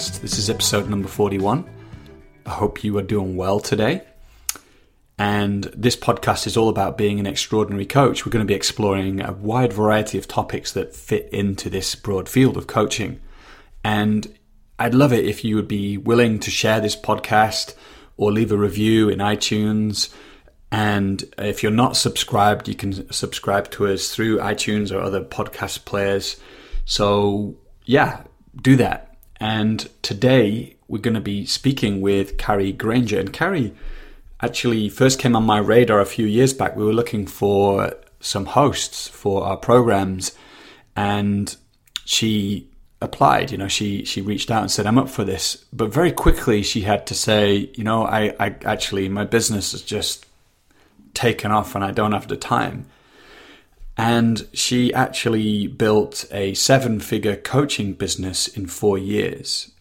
[0.00, 0.20] podcast.
[0.20, 1.68] This is episode number 41.
[2.46, 4.02] I hope you are doing well today.
[5.18, 8.24] And this podcast is all about being an extraordinary coach.
[8.24, 12.28] We're going to be exploring a wide variety of topics that fit into this broad
[12.30, 13.20] field of coaching.
[13.84, 14.34] And
[14.78, 17.74] I'd love it if you would be willing to share this podcast
[18.16, 20.14] or leave a review in iTunes.
[20.72, 25.84] And if you're not subscribed, you can subscribe to us through iTunes or other podcast
[25.84, 26.40] players.
[26.86, 28.22] So, yeah,
[28.62, 29.09] do that.
[29.40, 33.18] And today we're going to be speaking with Kari Granger.
[33.18, 33.72] And Kari
[34.42, 36.76] actually first came on my radar a few years back.
[36.76, 40.32] We were looking for some hosts for our programs,
[40.94, 41.56] and
[42.04, 42.68] she
[43.00, 43.50] applied.
[43.50, 46.62] You know, she she reached out and said, "I'm up for this." But very quickly,
[46.62, 50.26] she had to say, "You know, I, I actually my business has just
[51.14, 52.86] taken off, and I don't have the time."
[53.96, 59.72] And she actually built a seven figure coaching business in four years.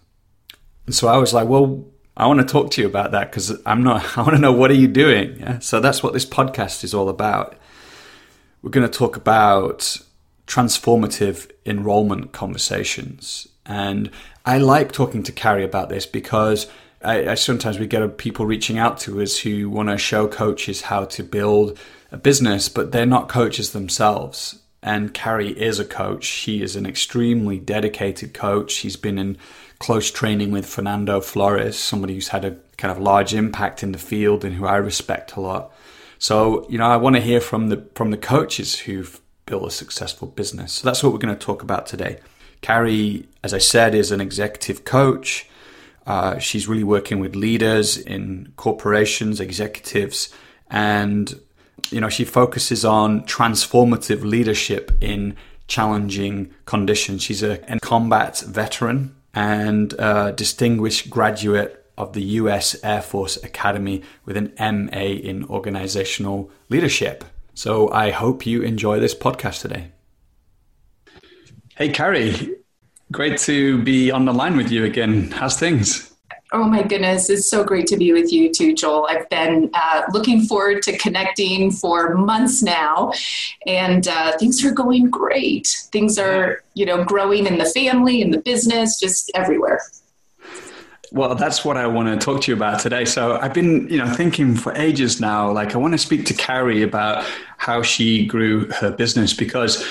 [0.85, 1.85] And so I was like, well,
[2.17, 4.51] I want to talk to you about that because I'm not, I want to know
[4.51, 5.39] what are you doing?
[5.39, 5.59] Yeah?
[5.59, 7.55] So that's what this podcast is all about.
[8.61, 9.97] We're going to talk about
[10.47, 13.47] transformative enrollment conversations.
[13.65, 14.09] And
[14.45, 16.67] I like talking to Kari about this because
[17.03, 20.81] I, I sometimes we get people reaching out to us who want to show coaches
[20.81, 21.77] how to build
[22.11, 24.59] a business, but they're not coaches themselves.
[24.81, 26.23] And Kari is a coach.
[26.23, 28.71] She is an extremely dedicated coach.
[28.71, 29.37] She's been in
[29.79, 33.97] close training with Fernando Flores, somebody who's had a kind of large impact in the
[33.97, 35.73] field and who I respect a lot.
[36.17, 39.71] So, you know, I want to hear from the from the coaches who've built a
[39.71, 40.73] successful business.
[40.73, 42.19] So that's what we're going to talk about today.
[42.61, 45.48] Kari, as I said, is an executive coach.
[46.05, 50.33] Uh, she's really working with leaders in corporations, executives,
[50.69, 51.39] and
[51.91, 55.35] you know, she focuses on transformative leadership in
[55.67, 57.23] challenging conditions.
[57.23, 64.01] She's a, a combat veteran and a distinguished graduate of the US Air Force Academy
[64.25, 67.23] with an MA in organizational leadership.
[67.53, 69.91] So I hope you enjoy this podcast today.
[71.75, 72.55] Hey, Kari,
[73.11, 75.31] great to be on the line with you again.
[75.31, 76.09] How's things?
[76.51, 79.05] Oh my goodness, it's so great to be with you too, Joel.
[79.07, 83.13] I've been uh, looking forward to connecting for months now,
[83.67, 85.67] and uh, things are going great.
[85.91, 89.79] Things are, you know, growing in the family, in the business, just everywhere.
[91.11, 93.05] Well, that's what I want to talk to you about today.
[93.05, 95.51] So I've been, you know, thinking for ages now.
[95.51, 97.25] Like, I want to speak to Kari about
[97.57, 99.85] how she grew her business because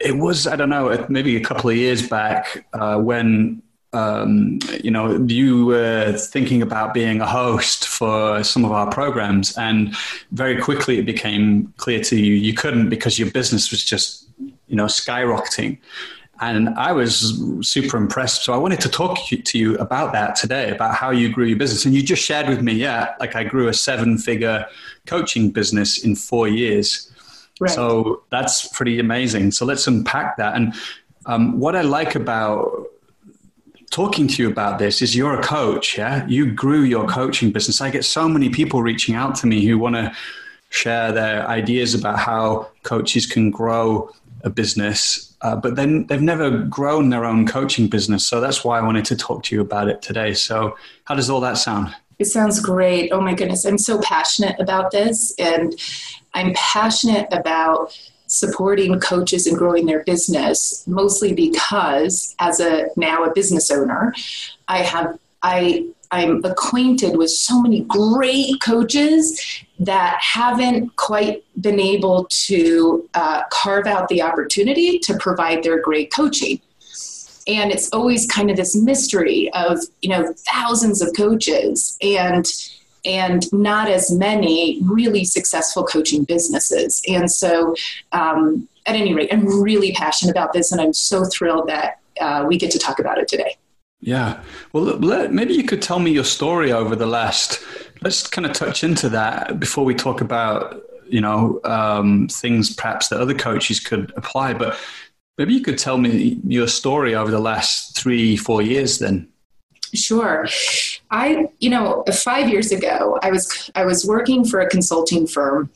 [0.00, 3.62] it was, I don't know, maybe a couple of years back uh, when
[3.92, 9.56] um, you know, you were thinking about being a host for some of our programs,
[9.58, 9.96] and
[10.30, 14.76] very quickly it became clear to you you couldn't because your business was just, you
[14.76, 15.78] know, skyrocketing.
[16.42, 18.44] And I was super impressed.
[18.44, 21.58] So I wanted to talk to you about that today, about how you grew your
[21.58, 21.84] business.
[21.84, 24.64] And you just shared with me, yeah, like I grew a seven figure
[25.04, 27.09] coaching business in four years.
[27.60, 27.70] Right.
[27.70, 29.52] So that's pretty amazing.
[29.52, 30.56] So let's unpack that.
[30.56, 30.74] And
[31.26, 32.86] um, what I like about
[33.90, 36.26] talking to you about this is you're a coach, yeah?
[36.26, 37.80] You grew your coaching business.
[37.80, 40.12] I get so many people reaching out to me who want to
[40.70, 44.10] share their ideas about how coaches can grow
[44.42, 48.26] a business, uh, but then they've never grown their own coaching business.
[48.26, 50.32] So that's why I wanted to talk to you about it today.
[50.32, 51.94] So, how does all that sound?
[52.18, 53.10] It sounds great.
[53.12, 55.74] Oh my goodness, I'm so passionate about this, and
[56.34, 57.96] I'm passionate about
[58.26, 64.14] supporting coaches and growing their business mostly because as a now a business owner
[64.68, 72.26] i have i i'm acquainted with so many great coaches that haven't quite been able
[72.28, 76.60] to uh, carve out the opportunity to provide their great coaching.
[77.48, 81.96] And it's always kind of this mystery of you know thousands of coaches.
[82.02, 82.46] And
[83.04, 87.02] and not as many really successful coaching businesses.
[87.08, 87.74] And so,
[88.12, 92.44] um, at any rate, I'm really passionate about this, and I'm so thrilled that uh,
[92.48, 93.56] we get to talk about it today.
[94.00, 94.42] Yeah.
[94.72, 97.60] Well, let, maybe you could tell me your story over the last.
[98.00, 103.08] Let's kind of touch into that before we talk about you know um, things perhaps
[103.08, 104.54] that other coaches could apply.
[104.54, 104.78] But
[105.36, 108.98] maybe you could tell me your story over the last three, four years.
[108.98, 109.29] Then.
[109.94, 110.46] Sure.
[111.10, 115.70] I, you know, five years ago, I was I was working for a consulting firm,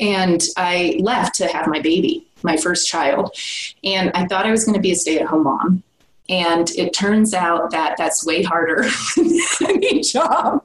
[0.00, 3.36] and I left to have my baby, my first child,
[3.82, 5.82] and I thought I was going to be a stay-at-home mom,
[6.28, 8.82] and it turns out that that's way harder
[9.16, 10.64] than any job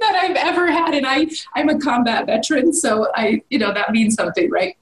[0.00, 3.90] that I've ever had, and I I'm a combat veteran, so I, you know, that
[3.90, 4.76] means something, right?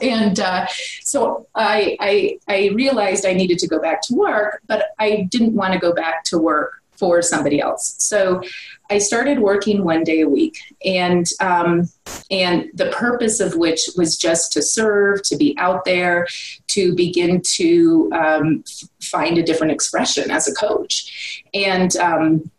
[0.00, 0.66] And uh,
[1.02, 5.54] so I, I, I realized I needed to go back to work, but I didn't
[5.54, 7.96] want to go back to work for somebody else.
[7.98, 8.40] So
[8.88, 11.88] I started working one day a week, and um,
[12.30, 16.28] and the purpose of which was just to serve, to be out there,
[16.68, 18.62] to begin to um,
[19.02, 21.96] find a different expression as a coach, and.
[21.96, 22.51] Um,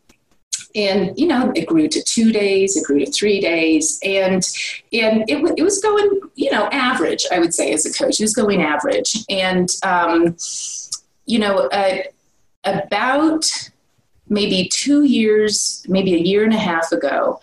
[0.76, 4.00] and you know it grew to two days it grew to three days.
[4.04, 4.44] And
[4.92, 8.20] and it, it was going you know average i would say as a coach.
[8.20, 9.16] It was going average.
[9.30, 10.36] And um,
[11.26, 12.00] you know uh,
[12.64, 13.46] about
[14.28, 17.40] maybe two years, maybe a year and a half ago,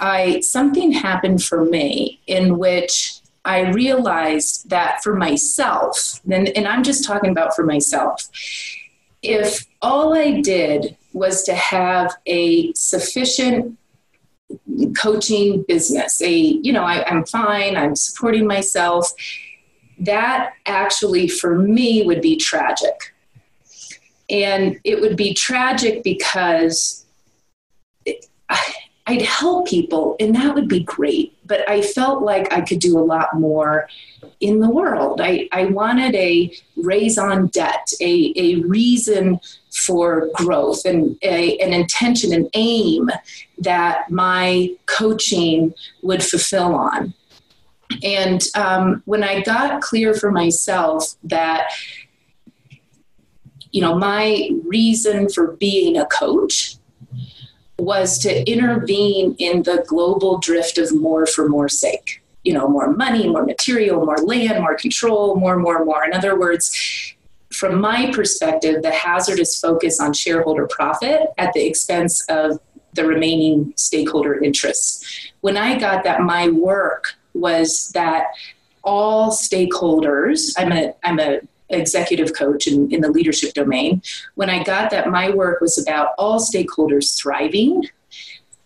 [0.00, 6.82] I something happened for me in which I realized that for myself, and, and I'm
[6.82, 8.28] just talking about for myself,
[9.22, 13.78] if all I did was to have a sufficient
[14.96, 19.12] coaching business, a, you know, I, I'm fine, I'm supporting myself,
[19.98, 23.14] that actually for me would be tragic
[24.28, 27.06] and it would be tragic because
[28.04, 28.74] it, I,
[29.06, 31.38] I'd help people and that would be great.
[31.46, 33.88] But I felt like I could do a lot more
[34.40, 35.20] in the world.
[35.20, 39.40] I, I wanted a raison d'etre, a, a reason
[39.70, 43.10] for growth and a, an intention, an aim
[43.58, 47.14] that my coaching would fulfill on.
[48.02, 51.70] And um, when I got clear for myself that
[53.76, 56.76] you know, my reason for being a coach
[57.78, 62.22] was to intervene in the global drift of more for more sake.
[62.46, 66.02] You know, more money, more material, more land, more control, more, more, more.
[66.08, 66.64] In other words,
[67.52, 72.60] from my perspective, the hazardous focus on shareholder profit at the expense of
[72.96, 74.92] the remaining stakeholder interests.
[75.40, 78.24] When I got that, my work was that
[78.82, 84.02] all stakeholders, I'm a, I'm a executive coach in, in the leadership domain,
[84.36, 87.88] when I got that my work was about all stakeholders thriving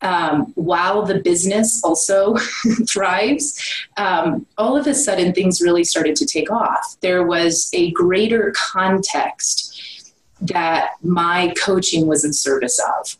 [0.02, 2.37] um, while the business also
[2.88, 3.61] thrives,
[3.97, 6.97] um, all of a sudden things really started to take off.
[7.00, 13.17] There was a greater context that my coaching was in service of.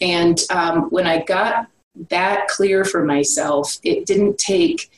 [0.00, 1.68] And um, when I got
[2.10, 4.90] that clear for myself, it didn't take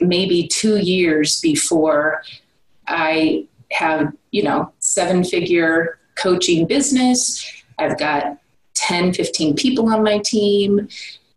[0.00, 2.22] maybe two years before
[2.86, 7.44] I have, you know, seven figure coaching business.
[7.78, 8.38] I've got
[8.84, 10.88] 10, 15 people on my team.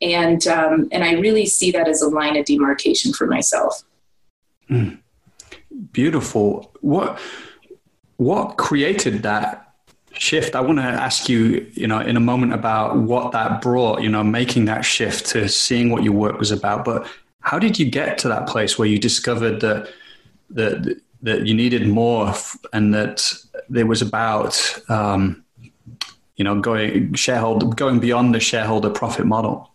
[0.02, 3.84] And, um, and I really see that as a line of demarcation for myself.
[4.70, 5.00] Mm.
[5.92, 6.72] Beautiful.
[6.82, 7.20] What,
[8.18, 9.74] what created that
[10.14, 10.56] shift?
[10.56, 14.10] I want to ask you, you know, in a moment about what that brought, you
[14.10, 16.86] know, making that shift to seeing what your work was about.
[16.86, 17.08] But
[17.42, 19.90] how did you get to that place where you discovered that,
[20.50, 22.34] that that you needed more
[22.74, 23.34] and that
[23.74, 25.44] it was about um,
[26.38, 29.70] you know going shareholder going beyond the shareholder profit model?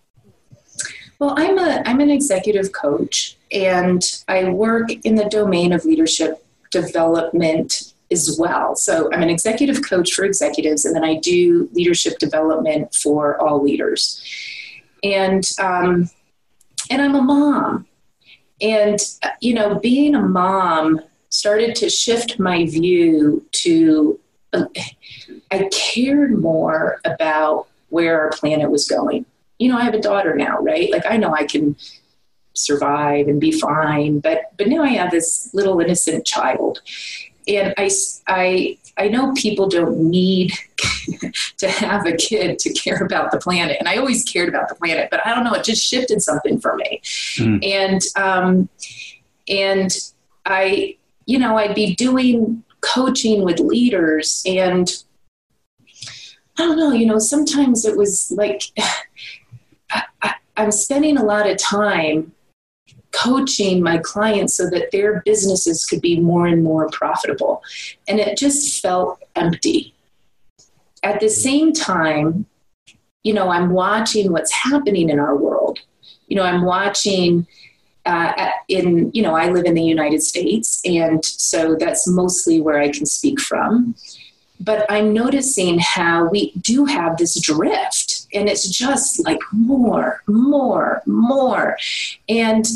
[1.19, 6.45] Well i'm a i'm an executive coach and i work in the domain of leadership
[6.71, 8.77] development as well.
[8.77, 13.63] So i'm an executive coach for executives and then i do leadership development for all
[13.63, 14.23] leaders.
[15.03, 16.09] And um,
[16.91, 17.87] and i'm a mom.
[18.61, 19.01] And
[19.41, 27.01] you know being a mom started to shift my view to uh, I cared more
[27.05, 29.27] about where our planet was going.
[29.59, 30.91] You know, I have a daughter now, right?
[30.91, 31.77] Like I know I can
[32.55, 36.81] survive and be fine, but but now I have this little innocent child.
[37.49, 37.91] And I
[38.29, 40.53] I I know people don't need
[41.59, 44.75] to have a kid to care about the planet, and I always cared about the
[44.75, 47.01] planet, but I don't know, it just shifted something for me,
[47.37, 47.65] mm.
[47.65, 48.69] and um,
[49.49, 49.91] and
[50.45, 55.05] I you know, I'd be doing coaching with leaders and
[56.59, 58.63] I don't know, you know, sometimes it was like
[59.91, 62.33] I, I, I'm spending a lot of time
[63.13, 67.63] coaching my clients so that their businesses could be more and more profitable.
[68.09, 69.95] And it just felt empty.
[71.03, 71.41] At the mm-hmm.
[71.41, 72.47] same time,
[73.23, 75.79] you know, I'm watching what's happening in our world.
[76.27, 77.47] You know, I'm watching
[78.07, 82.81] uh, in you know I live in the United States, and so that's mostly where
[82.81, 83.95] I can speak from.
[84.61, 91.03] But I'm noticing how we do have this drift, and it's just like more, more,
[91.07, 91.77] more,
[92.29, 92.67] and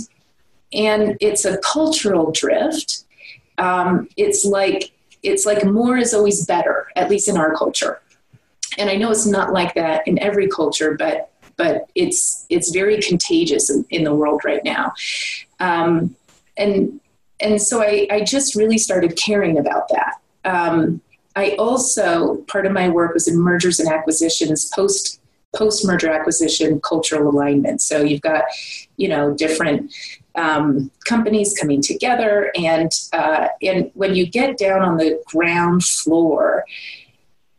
[0.73, 3.05] and it's a cultural drift.
[3.59, 4.93] Um, it's like
[5.23, 8.01] it's like more is always better, at least in our culture.
[8.79, 13.01] And I know it's not like that in every culture, but but it's it's very
[13.01, 14.93] contagious in, in the world right now.
[15.61, 16.15] Um,
[16.57, 17.01] and
[17.41, 20.21] and so I, I just really started caring about that.
[20.45, 21.01] Um,
[21.35, 25.21] I also part of my work was in mergers and acquisitions, post
[25.55, 27.81] post merger acquisition cultural alignment.
[27.83, 28.45] So you've got
[28.97, 29.95] you know different
[30.35, 36.65] um, companies coming together, and uh, and when you get down on the ground floor,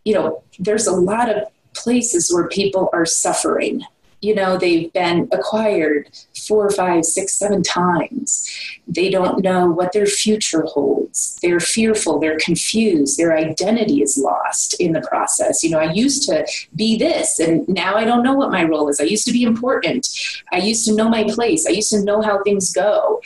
[0.06, 1.44] you know there's a lot of
[1.78, 3.84] places where people are suffering.
[4.20, 6.10] You know they've been acquired
[6.48, 8.50] four five six seven times.
[8.88, 11.38] They don't know what their future holds.
[11.44, 15.64] They're fearful they're confused their identity is lost in the process.
[15.64, 18.90] You know i used to be this and now i don't know what my role
[18.90, 19.00] is.
[19.00, 20.08] I used to be important.
[20.52, 21.68] I used to know my place.
[21.68, 23.22] I used to know how things go.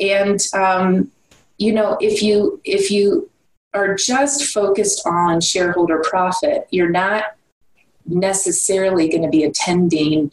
[0.00, 1.12] And um,
[1.62, 3.30] you know if you if you
[3.74, 7.36] are just focused on shareholder profit you're not
[8.06, 10.32] necessarily going to be attending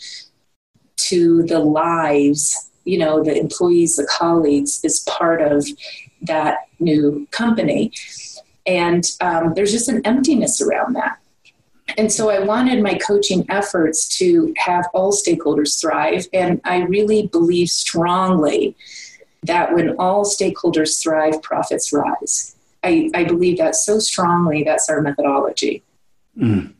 [0.97, 5.65] to the lives, you know, the employees, the colleagues, is part of
[6.21, 7.91] that new company.
[8.65, 11.19] And um, there's just an emptiness around that.
[11.97, 16.27] And so I wanted my coaching efforts to have all stakeholders thrive.
[16.33, 18.75] And I really believe strongly
[19.43, 22.55] that when all stakeholders thrive, profits rise.
[22.83, 24.63] I, I believe that so strongly.
[24.63, 25.83] That's our methodology.
[26.37, 26.73] Mm.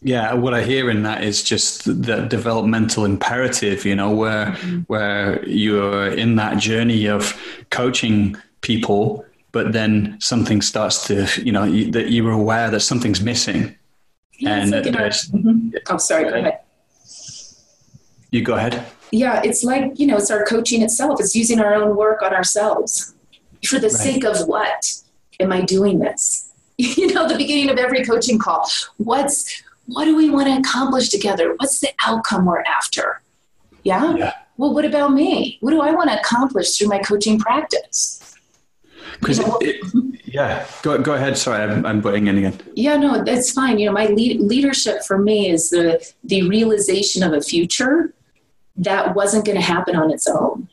[0.00, 4.80] Yeah, what I hear in that is just the developmental imperative, you know, where mm-hmm.
[4.82, 7.36] where you're in that journey of
[7.70, 13.20] coaching people, but then something starts to, you know, you, that you're aware that something's
[13.20, 13.74] missing.
[14.38, 15.70] Yeah, and like our, mm-hmm.
[15.90, 16.60] oh, sorry, go ahead.
[18.30, 18.86] You go ahead.
[19.10, 21.18] Yeah, it's like you know, it's our coaching itself.
[21.18, 23.14] It's using our own work on ourselves
[23.66, 23.96] for the right.
[23.96, 25.02] sake of what
[25.40, 26.44] am I doing this?
[26.80, 28.70] You know, the beginning of every coaching call.
[28.98, 31.54] What's what do we want to accomplish together?
[31.56, 33.22] What's the outcome we're after?
[33.84, 34.14] Yeah?
[34.14, 34.32] yeah.
[34.58, 35.56] Well, what about me?
[35.60, 38.34] What do I want to accomplish through my coaching practice?
[39.20, 39.40] Because,
[40.24, 41.38] yeah, go, go ahead.
[41.38, 42.60] Sorry, I'm, I'm butting in again.
[42.74, 43.78] Yeah, no, that's fine.
[43.78, 48.14] You know, my lead, leadership for me is the the realization of a future
[48.76, 50.68] that wasn't going to happen on its own,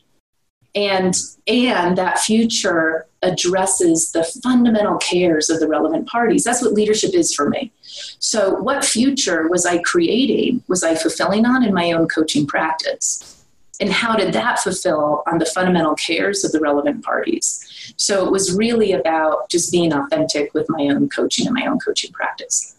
[0.76, 1.16] and
[1.46, 6.44] and that future addresses the fundamental cares of the relevant parties.
[6.44, 7.72] That's what leadership is for me.
[8.18, 10.62] So, what future was I creating?
[10.68, 13.32] Was I fulfilling on in my own coaching practice?
[13.80, 17.94] And how did that fulfill on the fundamental cares of the relevant parties?
[17.96, 21.78] So, it was really about just being authentic with my own coaching and my own
[21.78, 22.75] coaching practice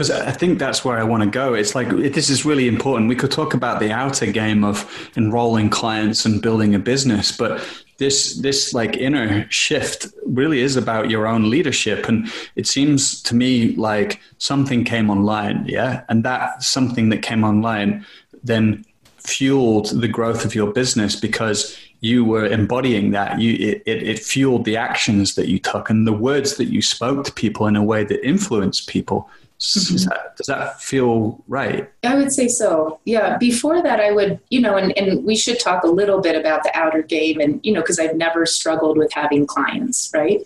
[0.00, 1.52] because I think that's where I want to go.
[1.52, 3.10] It's like this is really important.
[3.10, 7.62] We could talk about the outer game of enrolling clients and building a business, but
[7.98, 13.34] this this like inner shift really is about your own leadership and it seems to
[13.34, 18.02] me like something came online yeah and that something that came online
[18.42, 18.82] then
[19.18, 24.18] fueled the growth of your business because you were embodying that you it, it, it
[24.18, 27.76] fueled the actions that you took and the words that you spoke to people in
[27.76, 29.28] a way that influenced people
[29.60, 30.08] Mm-hmm.
[30.08, 31.90] That, does that feel right?
[32.02, 32.98] I would say so.
[33.04, 33.36] Yeah.
[33.36, 36.62] Before that, I would, you know, and, and we should talk a little bit about
[36.62, 40.40] the outer game and, you know, because I've never struggled with having clients, right?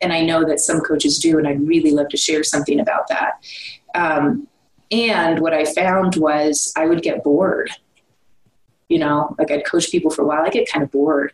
[0.00, 3.08] And I know that some coaches do, and I'd really love to share something about
[3.08, 3.44] that.
[3.96, 4.46] Um,
[4.92, 7.72] and what I found was I would get bored.
[8.88, 11.32] You know, like I'd coach people for a while, I get kind of bored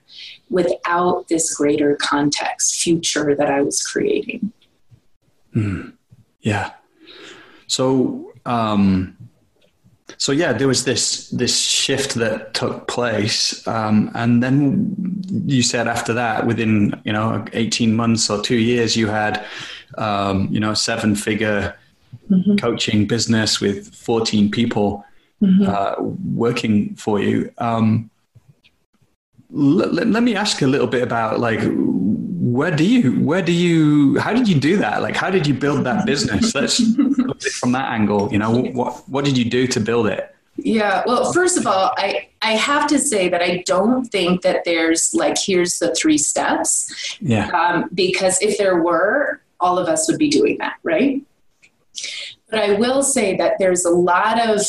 [0.48, 4.52] without this greater context, future that I was creating.
[5.54, 5.94] Mm.
[6.40, 6.72] Yeah.
[7.66, 9.16] So, um,
[10.18, 15.88] so yeah, there was this this shift that took place, um, and then you said
[15.88, 19.44] after that, within you know eighteen months or two years, you had
[19.98, 21.76] um, you know seven figure
[22.30, 22.56] mm-hmm.
[22.56, 25.04] coaching business with fourteen people
[25.42, 25.66] mm-hmm.
[25.66, 26.02] uh,
[26.34, 27.52] working for you.
[27.58, 28.10] Um,
[29.50, 31.60] let, let me ask a little bit about like
[32.56, 35.02] where do you where do you how did you do that?
[35.02, 36.54] Like how did you build that business?
[36.54, 39.78] Let's look at it from that angle you know what what did you do to
[39.78, 40.34] build it?
[40.56, 44.64] Yeah well first of all i i have to say that i don't think that
[44.64, 47.18] there's like here's the three steps.
[47.20, 47.48] Yeah.
[47.48, 51.22] Um, because if there were all of us would be doing that right?
[52.48, 54.60] But i will say that there's a lot of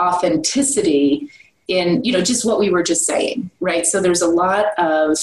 [0.00, 1.30] authenticity
[1.68, 3.86] in you know just what we were just saying right?
[3.86, 5.16] So there's a lot of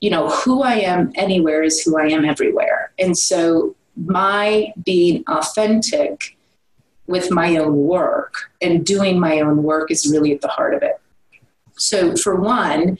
[0.00, 2.92] you know, who I am anywhere is who I am everywhere.
[2.98, 6.36] And so my being authentic
[7.06, 10.82] with my own work and doing my own work is really at the heart of
[10.82, 11.00] it.
[11.78, 12.98] So for one,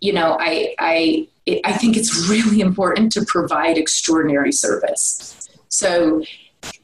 [0.00, 1.28] you know, I I
[1.64, 5.48] I think it's really important to provide extraordinary service.
[5.68, 6.22] So,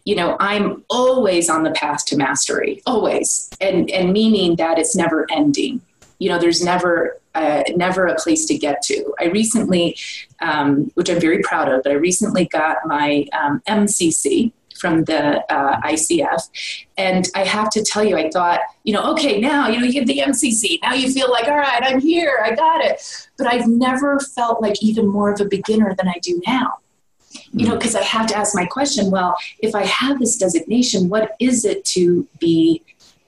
[0.04, 4.94] you know, I'm always on the path to mastery, always, and and meaning that it's
[4.94, 5.82] never ending
[6.23, 9.12] you know, there's never uh, never a place to get to.
[9.19, 9.97] I recently,
[10.41, 15.43] um, which I'm very proud of, but I recently got my um, MCC from the
[15.52, 16.43] uh, ICF.
[16.97, 19.93] And I have to tell you, I thought, you know, okay, now, you know, you
[19.93, 20.79] get the MCC.
[20.83, 23.29] Now you feel like, all right, I'm here, I got it.
[23.37, 26.79] But I've never felt like even more of a beginner than I do now.
[27.52, 31.09] You know, because I have to ask my question well, if I have this designation,
[31.09, 32.83] what is it to be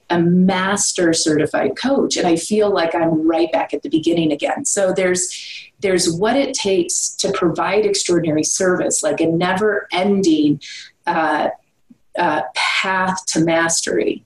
[0.09, 4.65] a master certified coach and i feel like i'm right back at the beginning again.
[4.65, 5.29] So there's
[5.79, 10.61] there's what it takes to provide extraordinary service like a never ending
[11.05, 11.49] uh,
[12.17, 14.23] uh, path to mastery.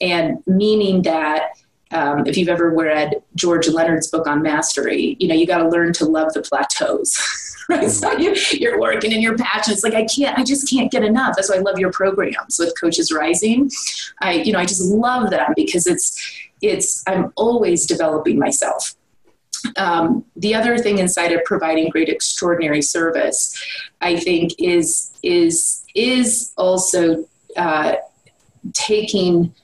[0.00, 1.52] And meaning that
[1.92, 5.68] um, if you've ever read george leonard's book on mastery you know you got to
[5.68, 7.18] learn to love the plateaus
[7.68, 7.90] right?
[7.90, 9.74] So you, you're working and you're passionate.
[9.74, 11.34] It's like I can't, I just can't get enough.
[11.36, 13.70] That's why I love your programs with Coaches Rising.
[14.20, 17.02] I, you know, I just love them because it's, it's.
[17.06, 18.94] I'm always developing myself.
[19.76, 23.56] Um, the other thing inside of providing great extraordinary service,
[24.00, 27.26] I think, is is is also
[27.56, 27.96] uh,
[28.72, 29.54] taking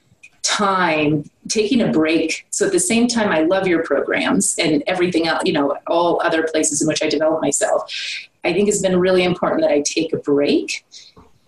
[0.47, 2.47] time taking a break.
[2.50, 6.21] So at the same time i love your programs and everything else you know all
[6.23, 7.93] other places in which i develop myself.
[8.45, 10.85] I think it's been really important that i take a break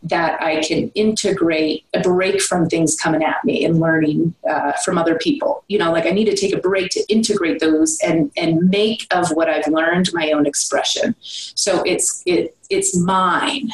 [0.03, 4.99] that i can integrate a break from things coming at me and learning uh, from
[4.99, 5.65] other people.
[5.69, 9.07] You know like i need to take a break to integrate those and and make
[9.13, 11.15] of what i've learned my own expression.
[11.21, 13.71] So it's it it's mine.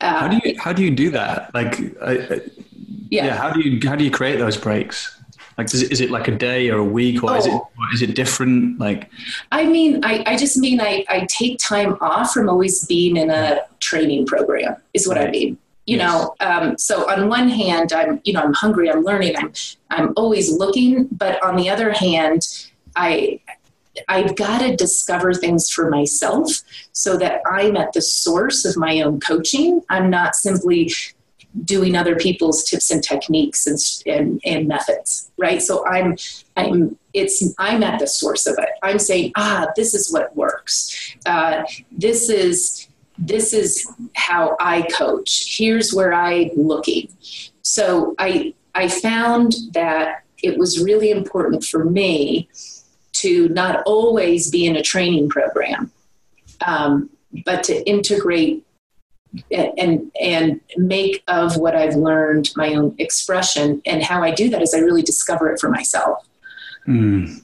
[0.00, 1.52] Uh, how do you how do you do that?
[1.54, 2.40] Like I,
[3.12, 3.26] yeah.
[3.26, 3.36] yeah.
[3.36, 5.18] How do you how do you create those breaks?
[5.58, 7.34] Like, is it, is it like a day or a week, or oh.
[7.34, 8.78] is it or is it different?
[8.78, 9.10] Like,
[9.52, 13.28] I mean, I, I just mean I, I take time off from always being in
[13.28, 14.76] a training program.
[14.94, 15.28] Is what right.
[15.28, 15.58] I mean.
[15.84, 16.10] You yes.
[16.10, 19.52] know, um, so on one hand, I'm you know I'm hungry, I'm learning, I'm
[19.90, 22.46] I'm always looking, but on the other hand,
[22.96, 23.40] I
[24.08, 26.50] I've got to discover things for myself
[26.92, 29.82] so that I'm at the source of my own coaching.
[29.90, 30.90] I'm not simply
[31.64, 35.60] doing other people's tips and techniques and, and, and methods right?
[35.60, 36.16] So i'm
[36.56, 38.70] i'm it's i'm at the source of it.
[38.82, 41.14] I'm saying ah this is what works.
[41.26, 42.88] Uh, this is
[43.18, 45.56] this is how i coach.
[45.58, 47.08] Here's where i'm looking.
[47.62, 52.48] So i i found that it was really important for me
[53.22, 55.92] to not always be in a training program
[56.66, 57.10] um,
[57.44, 58.64] but to integrate
[59.50, 63.82] and and make of what I've learned my own expression.
[63.86, 66.26] And how I do that is I really discover it for myself.
[66.86, 67.42] Mm.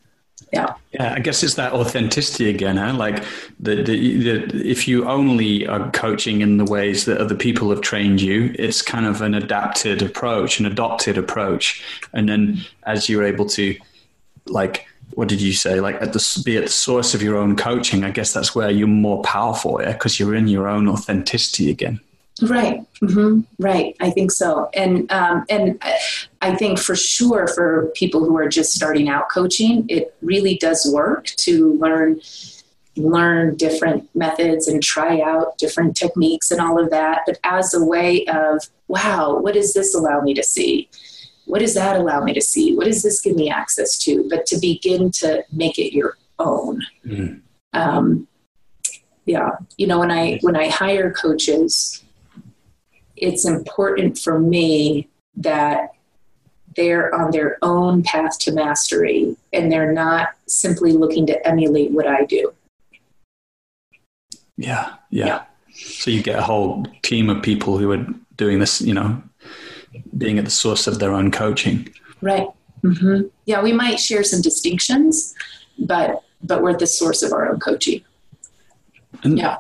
[0.53, 0.75] Yeah.
[0.93, 2.95] Yeah, I guess it's that authenticity again, huh?
[2.95, 3.23] Like
[3.61, 7.83] the, the, the, if you only are coaching in the ways that other people have
[7.83, 11.85] trained you, it's kind of an adapted approach, an adopted approach.
[12.15, 13.77] And then as you're able to
[14.47, 14.87] like
[15.19, 15.81] what did you say?
[15.81, 18.05] Like at the be at the source of your own coaching.
[18.05, 21.99] I guess that's where you're more powerful, yeah, because you're in your own authenticity again.
[22.41, 22.87] Right.
[23.03, 23.41] Mm-hmm.
[23.59, 23.97] Right.
[23.99, 24.71] I think so.
[24.75, 25.83] And um, and
[26.41, 30.89] I think for sure for people who are just starting out coaching, it really does
[30.95, 32.21] work to learn
[32.97, 37.23] learn different methods and try out different techniques and all of that.
[37.27, 40.89] But as a way of wow, what does this allow me to see?
[41.49, 42.77] What does that allow me to see?
[42.77, 44.29] What does this give me access to?
[44.29, 46.83] But to begin to make it your own.
[47.07, 47.41] Mm.
[47.73, 48.29] Um,
[49.25, 52.05] yeah, you know, when I when I hire coaches,
[53.17, 55.95] it's important for me that
[56.77, 62.07] they're on their own path to mastery and they're not simply looking to emulate what
[62.07, 62.53] I do.
[64.57, 65.27] Yeah, yeah.
[65.27, 65.45] yeah.
[65.73, 68.07] So you get a whole team of people who are
[68.37, 69.23] doing this, you know,
[70.17, 71.93] being at the source of their own coaching.
[72.21, 72.49] Right.
[72.83, 73.29] Mm-hmm.
[73.47, 75.35] Yeah, we might share some distinctions,
[75.79, 78.03] but but we're at the source of our own coaching.
[79.23, 79.57] And yeah.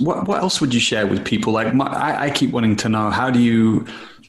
[0.00, 1.52] What what else would you share with people?
[1.52, 3.86] Like my, I, I keep wanting to know how do you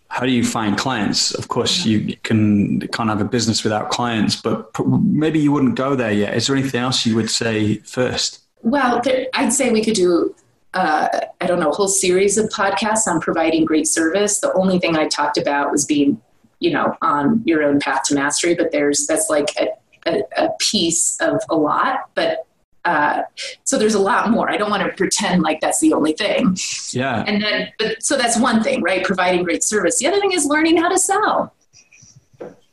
[0.09, 1.33] how do you find clients?
[1.35, 5.95] Of course, you can can't have a business without clients, but maybe you wouldn't go
[5.95, 6.35] there yet.
[6.35, 8.41] Is there anything else you would say first?
[8.61, 10.35] Well, there, I'd say we could do
[10.77, 14.39] uh, I don't know, a whole series of podcasts on providing great service.
[14.39, 16.21] The only thing I talked about was being,
[16.59, 19.69] you know, on your own path to mastery, but there's, that's like a,
[20.05, 22.45] a, a piece of a lot, but
[22.85, 23.23] uh,
[23.63, 24.51] so there's a lot more.
[24.51, 26.55] I don't want to pretend like that's the only thing.
[26.91, 27.23] Yeah.
[27.25, 29.03] And then, but so that's one thing, right?
[29.03, 29.97] Providing great service.
[29.97, 31.55] The other thing is learning how to sell.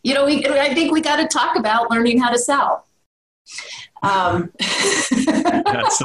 [0.02, 2.86] You know, we, I think we got to talk about learning how to sell.
[4.02, 4.52] Um,
[5.24, 6.02] that's,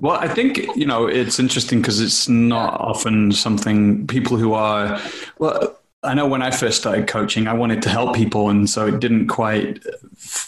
[0.00, 5.00] well, I think, you know, it's interesting because it's not often something people who are,
[5.38, 8.48] well, I know when I first started coaching, I wanted to help people.
[8.48, 9.84] And so it didn't quite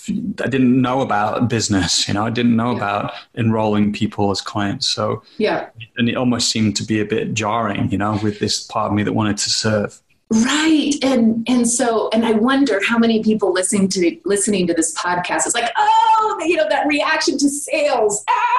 [0.09, 2.09] I didn't know about business.
[2.09, 2.77] You know, I didn't know yeah.
[2.77, 4.89] about enrolling people as clients.
[4.89, 7.91] So yeah, and it almost seemed to be a bit jarring.
[7.91, 10.01] You know, with this part of me that wanted to serve.
[10.31, 10.95] Right.
[11.03, 15.47] And and so and I wonder how many people listening to listening to this podcast
[15.47, 18.25] is like, oh, you know, that reaction to sales.
[18.29, 18.52] Ah,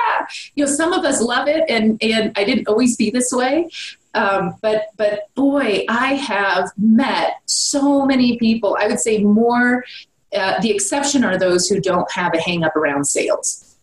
[0.55, 3.69] you know, some of us love it and and I didn't always be this way.
[4.15, 8.77] Um, but but boy, I have met so many people.
[8.79, 9.83] I would say more.
[10.35, 13.73] Uh, the exception are those who don't have a hang up around sales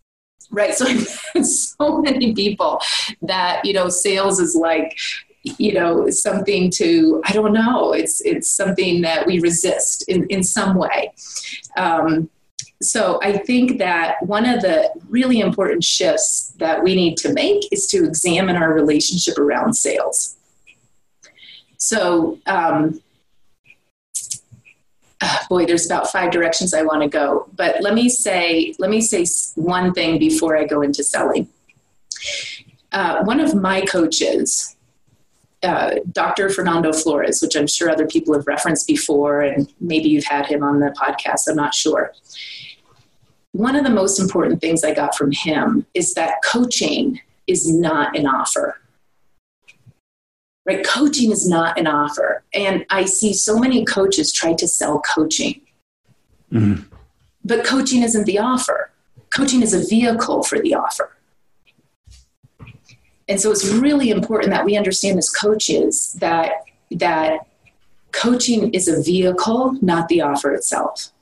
[0.50, 0.84] right so
[1.42, 2.80] so many people
[3.22, 4.98] that you know sales is like
[5.42, 10.42] you know something to i don't know it's it's something that we resist in in
[10.42, 11.12] some way
[11.76, 12.28] um,
[12.82, 17.62] so i think that one of the really important shifts that we need to make
[17.72, 20.36] is to examine our relationship around sales
[21.76, 23.00] so um,
[25.48, 29.00] boy there's about five directions i want to go but let me say let me
[29.00, 31.48] say one thing before i go into selling
[32.92, 34.76] uh, one of my coaches
[35.62, 36.48] uh, Dr.
[36.48, 40.62] Fernando Flores, which I'm sure other people have referenced before, and maybe you've had him
[40.62, 42.14] on the podcast, I'm not sure.
[43.52, 48.16] One of the most important things I got from him is that coaching is not
[48.16, 48.80] an offer.
[50.64, 50.86] Right?
[50.86, 52.44] Coaching is not an offer.
[52.54, 55.60] And I see so many coaches try to sell coaching.
[56.52, 56.82] Mm-hmm.
[57.44, 58.90] But coaching isn't the offer,
[59.34, 61.16] coaching is a vehicle for the offer.
[63.28, 67.46] And so it's really important that we understand as coaches that that
[68.12, 71.12] coaching is a vehicle, not the offer itself.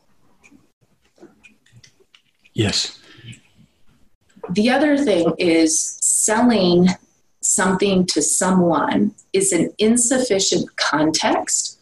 [2.58, 2.98] Yes.
[4.50, 6.88] The other thing is selling
[7.40, 11.78] something to someone is an insufficient context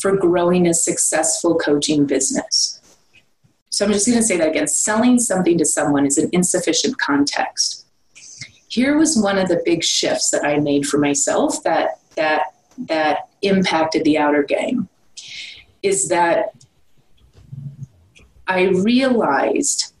[0.00, 2.80] for growing a successful coaching business.
[3.70, 6.98] So I'm just going to say that again selling something to someone is an insufficient
[6.98, 7.88] context
[8.68, 13.28] here was one of the big shifts that I made for myself that that that
[13.42, 14.88] impacted the outer game
[15.82, 16.54] is that
[18.46, 19.92] I realized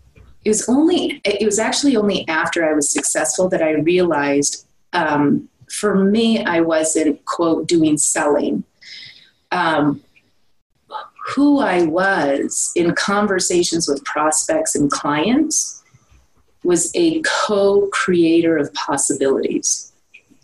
[0.44, 5.48] it was only it was actually only after I was successful that I realized um,
[5.70, 8.64] for me I wasn't quote doing selling.
[9.50, 10.02] Um,
[11.34, 15.82] who I was in conversations with prospects and clients
[16.64, 19.92] was a co creator of possibilities.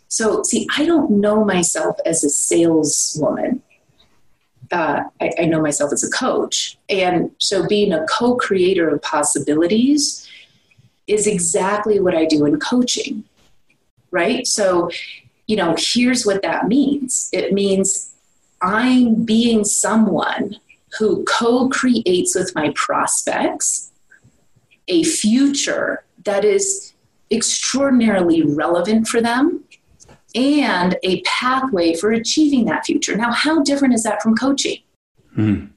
[0.09, 3.62] So, see, I don't know myself as a saleswoman.
[4.72, 6.79] Uh, I, I know myself as a coach.
[6.88, 10.29] And so, being a co creator of possibilities
[11.07, 13.24] is exactly what I do in coaching,
[14.11, 14.46] right?
[14.46, 14.90] So,
[15.46, 18.14] you know, here's what that means it means
[18.62, 20.57] I'm being someone
[20.98, 23.90] who co creates with my prospects
[24.88, 26.94] a future that is
[27.31, 29.64] extraordinarily relevant for them
[30.35, 33.16] and a pathway for achieving that future.
[33.16, 34.79] Now, how different is that from coaching?
[35.37, 35.70] Mm.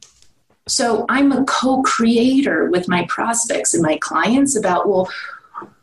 [0.68, 5.10] So, I'm a co creator with my prospects and my clients about, well,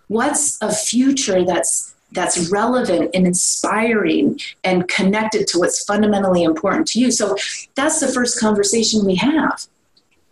[0.08, 7.00] what's a future that's that's relevant and inspiring and connected to what's fundamentally important to
[7.00, 7.10] you.
[7.10, 7.36] So
[7.74, 9.66] that's the first conversation we have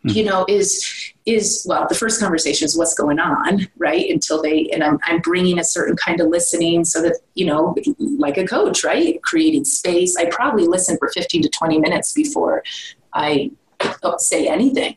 [0.04, 0.14] mm.
[0.14, 4.10] you know is is well the first conversation is what's going on right?
[4.10, 7.74] Until they and I'm, I'm bringing a certain kind of listening so that you know
[7.98, 9.22] like a coach right?
[9.22, 10.16] Creating space.
[10.16, 12.62] I probably listen for 15 to 20 minutes before
[13.14, 13.50] i
[14.18, 14.96] say anything.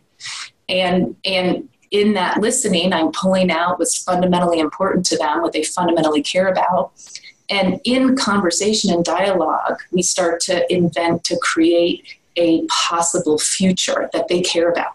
[0.70, 5.63] And and in that listening i'm pulling out what's fundamentally important to them what they
[5.63, 6.91] fundamentally care about.
[7.50, 14.28] And in conversation and dialogue we start to invent to create a possible future that
[14.28, 14.93] they care about.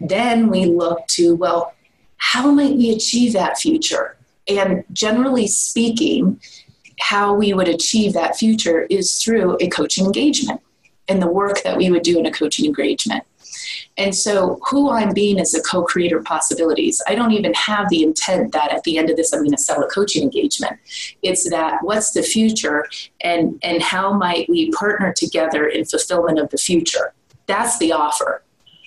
[0.00, 1.74] Then we look to, well,
[2.18, 4.16] how might we achieve that future?
[4.48, 6.40] And generally speaking,
[7.00, 10.60] how we would achieve that future is through a coaching engagement
[11.08, 13.24] and the work that we would do in a coaching engagement.
[13.96, 17.02] And so, who I'm being is a co creator of possibilities.
[17.06, 19.58] I don't even have the intent that at the end of this, I'm going to
[19.58, 20.78] sell a coaching engagement.
[21.22, 22.86] It's that what's the future
[23.22, 27.14] and, and how might we partner together in fulfillment of the future?
[27.46, 28.42] That's the offer.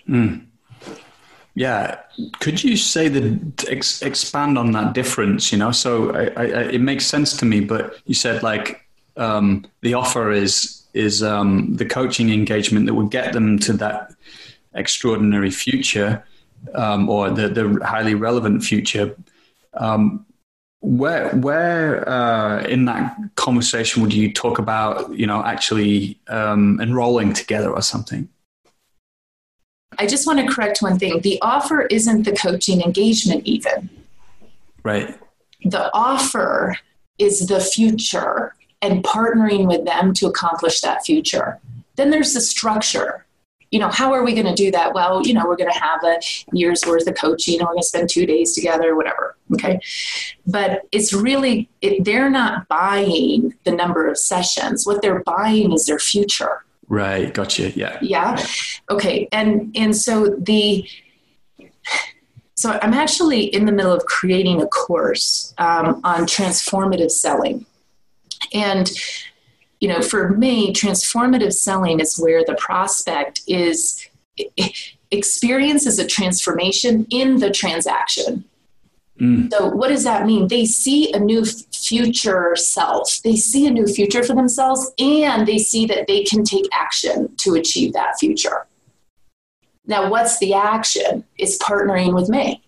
[0.08, 0.46] Mm.
[1.56, 2.00] Yeah,
[2.40, 5.52] could you say that ex- expand on that difference?
[5.52, 7.60] You know, so I, I, it makes sense to me.
[7.60, 8.86] But you said like
[9.18, 14.12] um, the offer is is um, the coaching engagement that would get them to that
[14.74, 16.24] extraordinary future
[16.76, 19.16] um, or the, the highly relevant future.
[19.74, 20.26] Um,
[20.82, 27.34] where where uh, in that conversation would you talk about you know actually um, enrolling
[27.34, 28.30] together or something?
[29.98, 31.20] I just want to correct one thing.
[31.22, 33.90] The offer isn't the coaching engagement, even.
[34.84, 35.20] Right.
[35.66, 36.78] The offer
[37.18, 41.60] is the future and partnering with them to accomplish that future.
[41.98, 43.26] Then there's the structure.
[43.72, 44.94] You know, how are we going to do that?
[44.94, 46.20] Well, you know, we're going to have a
[46.54, 49.36] year's worth of coaching and we're going to spend two days together, whatever.
[49.54, 49.80] Okay.
[50.48, 54.86] But it's really, it, they're not buying the number of sessions.
[54.86, 56.64] What they're buying is their future.
[56.88, 57.32] Right.
[57.32, 57.70] Gotcha.
[57.72, 58.00] Yeah.
[58.02, 58.44] Yeah.
[58.90, 59.28] Okay.
[59.32, 60.90] And, and so the,
[62.56, 67.66] so I'm actually in the middle of creating a course um, on transformative selling.
[68.54, 68.92] And
[69.80, 74.08] you know, for me, transformative selling is where the prospect is
[75.12, 78.44] experiences a transformation in the transaction.
[79.20, 79.52] Mm.
[79.52, 80.48] So, what does that mean?
[80.48, 83.22] They see a new future self.
[83.24, 87.36] They see a new future for themselves, and they see that they can take action
[87.38, 88.66] to achieve that future.
[89.86, 91.26] Now, what's the action?
[91.38, 92.64] It's partnering with me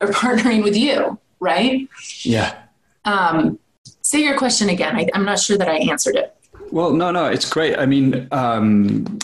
[0.00, 1.88] or partnering with you, right?
[2.22, 2.58] Yeah.
[3.04, 3.58] Um,
[4.02, 4.96] say your question again.
[4.96, 6.34] I, I'm not sure that I answered it.
[6.72, 7.78] Well, no, no, it's great.
[7.78, 9.18] I mean, um,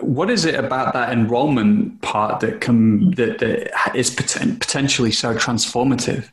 [0.00, 5.34] what is it about that enrollment part that can that, that is poten- potentially so
[5.34, 6.30] transformative?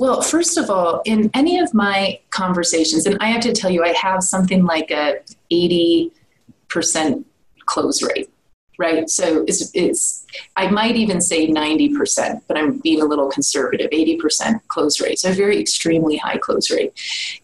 [0.00, 3.84] Well, first of all, in any of my conversations, and I have to tell you,
[3.84, 5.20] I have something like a
[5.52, 6.10] eighty
[6.68, 7.24] percent
[7.66, 8.28] close rate,
[8.78, 9.08] right?
[9.08, 13.88] So it's, it's I might even say ninety percent, but I'm being a little conservative.
[13.92, 16.92] Eighty percent close rate, so a very extremely high close rate,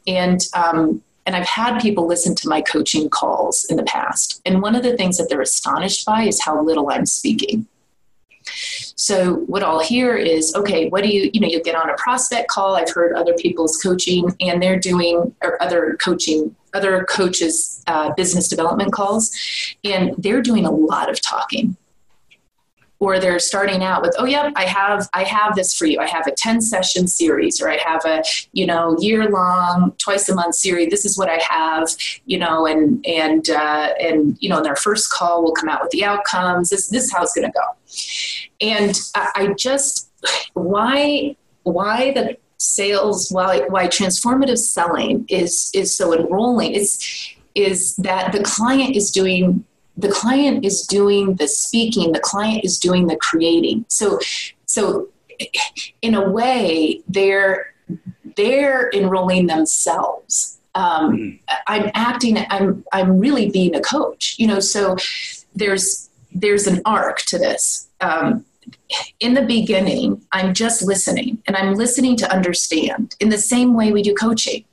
[0.09, 4.41] and um, and I've had people listen to my coaching calls in the past.
[4.47, 7.67] And one of the things that they're astonished by is how little I'm speaking.
[8.97, 11.95] So what I'll hear is, okay, what do you, you know, you get on a
[11.99, 12.77] prospect call.
[12.77, 18.49] I've heard other people's coaching and they're doing, or other coaching, other coaches' uh, business
[18.49, 19.31] development calls,
[19.85, 21.77] and they're doing a lot of talking
[23.01, 25.99] or they're starting out with oh yep i have i have this for you.
[26.01, 30.29] I have a 10 session series or i have a you know year long twice
[30.29, 30.91] a month series.
[30.91, 31.89] This is what i have
[32.27, 35.83] you know and and uh, and you know in their first call we'll come out
[35.83, 36.71] with the outcomes.
[36.71, 37.77] This this is how it's going to go.
[38.61, 40.11] And I, I just
[40.55, 48.33] why why the sales why why transformative selling is is so enrolling is is that
[48.33, 49.65] the client is doing
[49.99, 53.85] the client is doing the speaking the client is doing the creating.
[53.89, 54.21] So
[54.65, 55.09] so
[56.01, 57.75] in a way they're
[58.37, 60.55] they're enrolling themselves.
[60.75, 61.39] Um, mm.
[61.67, 64.97] i'm acting i'm i'm really being a coach you know so
[65.57, 67.89] there's there's an arc to this.
[68.01, 68.45] Um,
[69.19, 73.93] in the beginning i'm just listening and i'm listening to understand in the same way
[73.93, 74.65] we do coaching.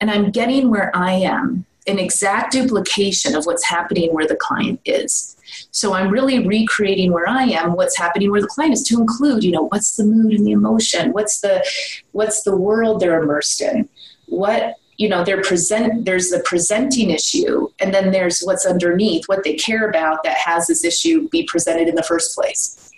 [0.00, 4.80] And i'm getting where i am an exact duplication of what's happening where the client
[4.84, 5.36] is.
[5.70, 9.42] So I'm really recreating where I am, what's happening where the client is to include,
[9.42, 11.64] you know, what's the mood and the emotion, what's the
[12.12, 13.88] what's the world they're immersed in,
[14.26, 19.42] what you know they're present there's the presenting issue and then there's what's underneath what
[19.44, 22.89] they care about that has this issue be presented in the first place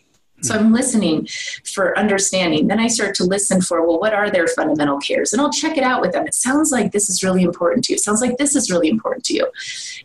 [0.42, 1.28] so I'm listening
[1.72, 2.66] for understanding.
[2.66, 5.32] Then I start to listen for, well, what are their fundamental cares?
[5.32, 6.26] And I'll check it out with them.
[6.26, 7.96] It sounds like this is really important to you.
[7.96, 9.46] It sounds like this is really important to you.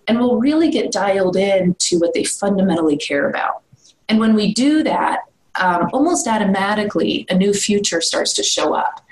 [0.07, 3.63] And we'll really get dialed in to what they fundamentally care about.
[4.07, 5.21] And when we do that,
[5.59, 9.03] um, almost automatically, a new future starts to show up.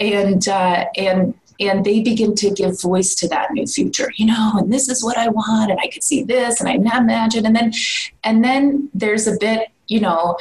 [0.00, 4.52] And, uh, and, and they begin to give voice to that new future you know
[4.56, 7.56] and this is what i want and i could see this and i imagine and
[7.56, 7.72] then
[8.24, 10.36] and then there's a bit you know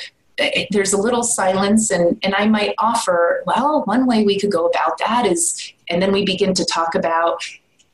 [0.70, 4.68] there's a little silence and, and i might offer well one way we could go
[4.68, 7.42] about that is and then we begin to talk about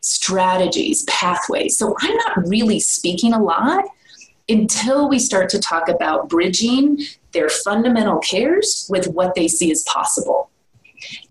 [0.02, 1.78] strategies pathways.
[1.78, 3.86] So i'm not really speaking a lot
[4.50, 7.00] until we start to talk about bridging
[7.32, 10.50] their fundamental cares with what they see as possible.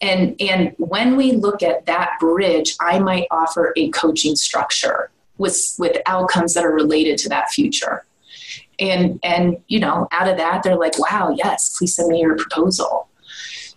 [0.01, 5.75] And and when we look at that bridge i might offer a coaching structure with
[5.79, 8.05] with outcomes that are related to that future
[8.81, 12.37] and and you know out of that they're like wow yes please send me your
[12.37, 13.09] proposal.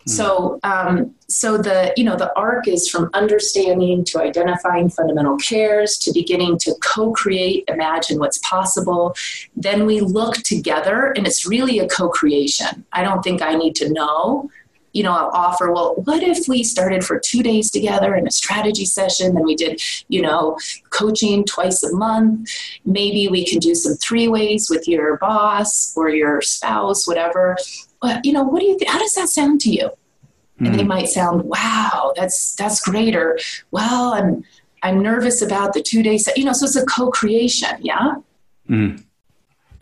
[0.06, 0.12] Hmm.
[0.12, 5.98] so um, so the you know the arc is from understanding to identifying fundamental cares
[6.00, 9.16] to beginning to co-create imagine what's possible.
[9.56, 12.86] Then we look together and it's really a co-creation.
[12.92, 14.50] I don't think i need to know
[14.94, 18.32] you know, I'll offer, well, what if we started for two days together in a
[18.32, 20.58] strategy session, then we did, you know,
[20.92, 22.50] coaching twice a month.
[22.86, 27.58] Maybe we can do some three ways with your boss or your spouse, whatever.
[28.02, 28.90] But, you know, what do you think?
[28.90, 29.86] How does that sound to you?
[29.88, 30.66] Mm-hmm.
[30.66, 30.90] And they hmm.
[30.90, 33.16] might sound, wow, that's that's great.
[33.16, 33.40] Or,
[33.72, 34.44] well, I'm
[34.84, 36.30] I'm nervous about the two days.
[36.36, 38.16] You know, so it's a co-creation, yeah.
[38.70, 39.04] Mm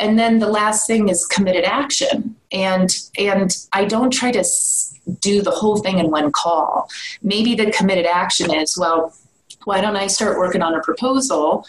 [0.01, 4.43] and then the last thing is committed action and and i don't try to
[5.19, 6.89] do the whole thing in one call
[7.21, 9.13] maybe the committed action is well
[9.65, 11.65] why don't i start working on a proposal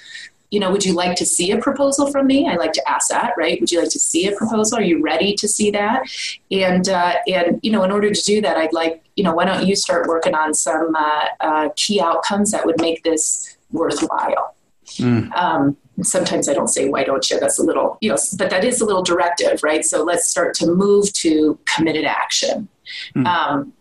[0.52, 2.46] you know, would you like to see a proposal from me?
[2.46, 3.58] I like to ask that, right?
[3.58, 4.78] Would you like to see a proposal?
[4.78, 6.02] Are you ready to see that?
[6.50, 9.46] And uh, and you know, in order to do that, I'd like you know, why
[9.46, 14.54] don't you start working on some uh, uh, key outcomes that would make this worthwhile?
[14.98, 15.32] Mm.
[15.32, 17.38] Um, sometimes I don't say why don't you?
[17.38, 19.84] That's a little you know, but that is a little directive, right?
[19.84, 22.68] So let's start to move to committed action.
[23.14, 23.26] Mm.
[23.26, 23.72] Um,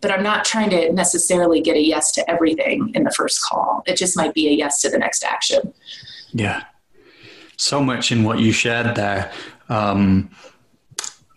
[0.00, 3.82] but I'm not trying to necessarily get a yes to everything in the first call.
[3.86, 5.74] It just might be a yes to the next action.
[6.32, 6.64] Yeah.
[7.56, 9.30] So much in what you shared there.
[9.68, 10.30] Um,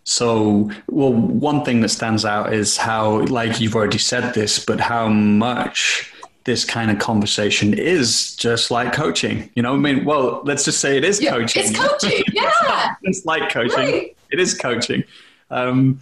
[0.06, 4.80] so, well, one thing that stands out is how, like you've already said this, but
[4.80, 6.13] how much
[6.46, 9.50] this kind of conversation is just like coaching.
[9.56, 11.64] You know, I mean, well, let's just say it is yeah, coaching.
[11.66, 12.96] It's coaching, yeah.
[13.04, 13.78] it's like coaching.
[13.80, 14.18] Right.
[14.32, 15.04] It is coaching.
[15.50, 16.02] Um,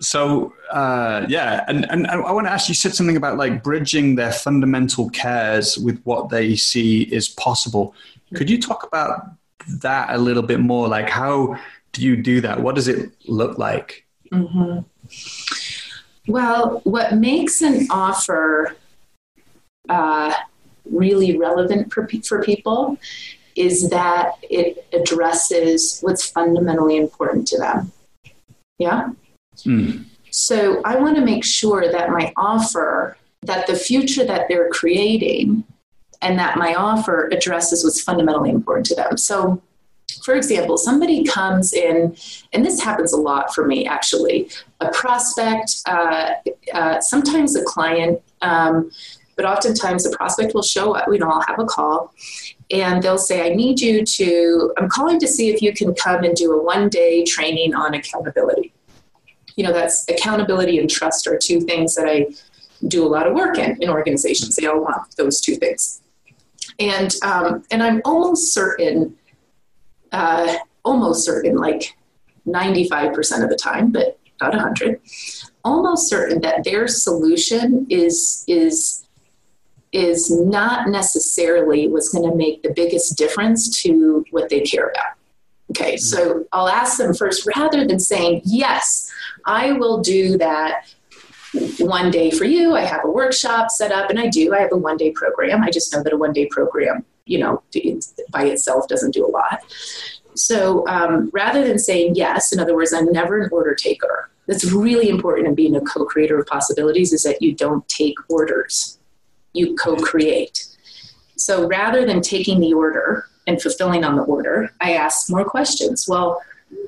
[0.00, 4.16] so uh, yeah, and and I want to ask you said something about like bridging
[4.16, 7.94] their fundamental cares with what they see is possible.
[8.34, 9.30] Could you talk about
[9.80, 10.88] that a little bit more?
[10.88, 11.58] Like how
[11.92, 12.60] do you do that?
[12.60, 14.04] What does it look like?
[14.32, 14.80] Mm-hmm.
[16.30, 18.76] Well, what makes an offer
[19.88, 20.34] uh,
[20.84, 22.98] really relevant for, for people
[23.56, 27.92] is that it addresses what's fundamentally important to them.
[28.78, 29.10] Yeah.
[29.58, 30.06] Mm.
[30.30, 35.64] So I want to make sure that my offer, that the future that they're creating,
[36.22, 39.16] and that my offer addresses what's fundamentally important to them.
[39.16, 39.62] So,
[40.24, 42.16] for example, somebody comes in,
[42.52, 44.48] and this happens a lot for me actually,
[44.80, 46.32] a prospect, uh,
[46.72, 48.90] uh, sometimes a client, um,
[49.36, 51.08] but oftentimes the prospect will show up.
[51.08, 52.14] We all have a call,
[52.70, 56.24] and they'll say, I need you to, I'm calling to see if you can come
[56.24, 58.74] and do a one day training on accountability
[59.56, 62.26] you know, that's accountability and trust are two things that I
[62.88, 64.56] do a lot of work in in organizations.
[64.56, 66.02] They all want those two things.
[66.78, 69.16] And um, and I'm almost certain,
[70.12, 71.96] uh, almost certain, like
[72.46, 75.00] 95% of the time, but about 100,
[75.64, 79.03] almost certain that their solution is is
[79.94, 85.14] is not necessarily what's going to make the biggest difference to what they care about.
[85.70, 89.10] Okay, so I'll ask them first rather than saying, Yes,
[89.46, 90.94] I will do that
[91.78, 92.74] one day for you.
[92.74, 94.52] I have a workshop set up, and I do.
[94.54, 95.62] I have a one day program.
[95.62, 97.62] I just know that a one day program, you know,
[98.30, 99.60] by itself doesn't do a lot.
[100.34, 104.30] So um, rather than saying yes, in other words, I'm never an order taker.
[104.46, 108.16] That's really important in being a co creator of possibilities is that you don't take
[108.28, 108.98] orders,
[109.54, 110.66] you co create.
[111.36, 116.06] So rather than taking the order and fulfilling on the order, I ask more questions.
[116.08, 116.42] Well,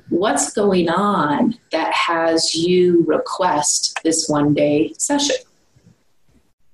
[0.08, 5.36] what's going on that has you request this one day session?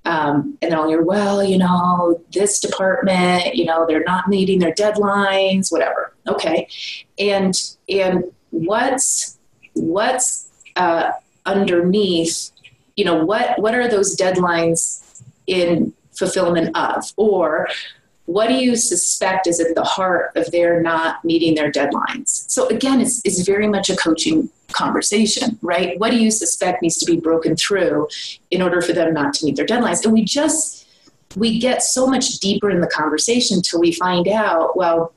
[0.05, 4.59] Um, and then I'll hear, well, you know, this department, you know, they're not meeting
[4.59, 6.13] their deadlines, whatever.
[6.27, 6.69] Okay,
[7.19, 7.55] and
[7.89, 9.39] and what's
[9.75, 11.13] what's uh,
[11.47, 12.51] underneath?
[12.97, 15.02] You know, what what are those deadlines
[15.47, 17.69] in fulfillment of, or
[18.27, 22.49] what do you suspect is at the heart of their not meeting their deadlines?
[22.51, 25.99] So again, it's, it's very much a coaching conversation, right?
[25.99, 28.09] What do you suspect needs to be broken through
[28.51, 30.05] in order for them not to meet their deadlines?
[30.05, 30.87] And we just,
[31.37, 35.13] we get so much deeper in the conversation till we find out, well,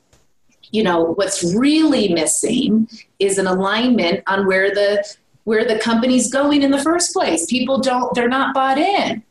[0.72, 5.04] you know, what's really missing is an alignment on where the
[5.44, 7.46] where the company's going in the first place.
[7.46, 9.22] People don't, they're not bought in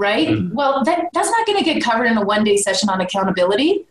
[0.00, 0.28] right?
[0.28, 0.54] Mm-hmm.
[0.54, 3.86] Well, that, that's not going to get covered in a one day session on accountability.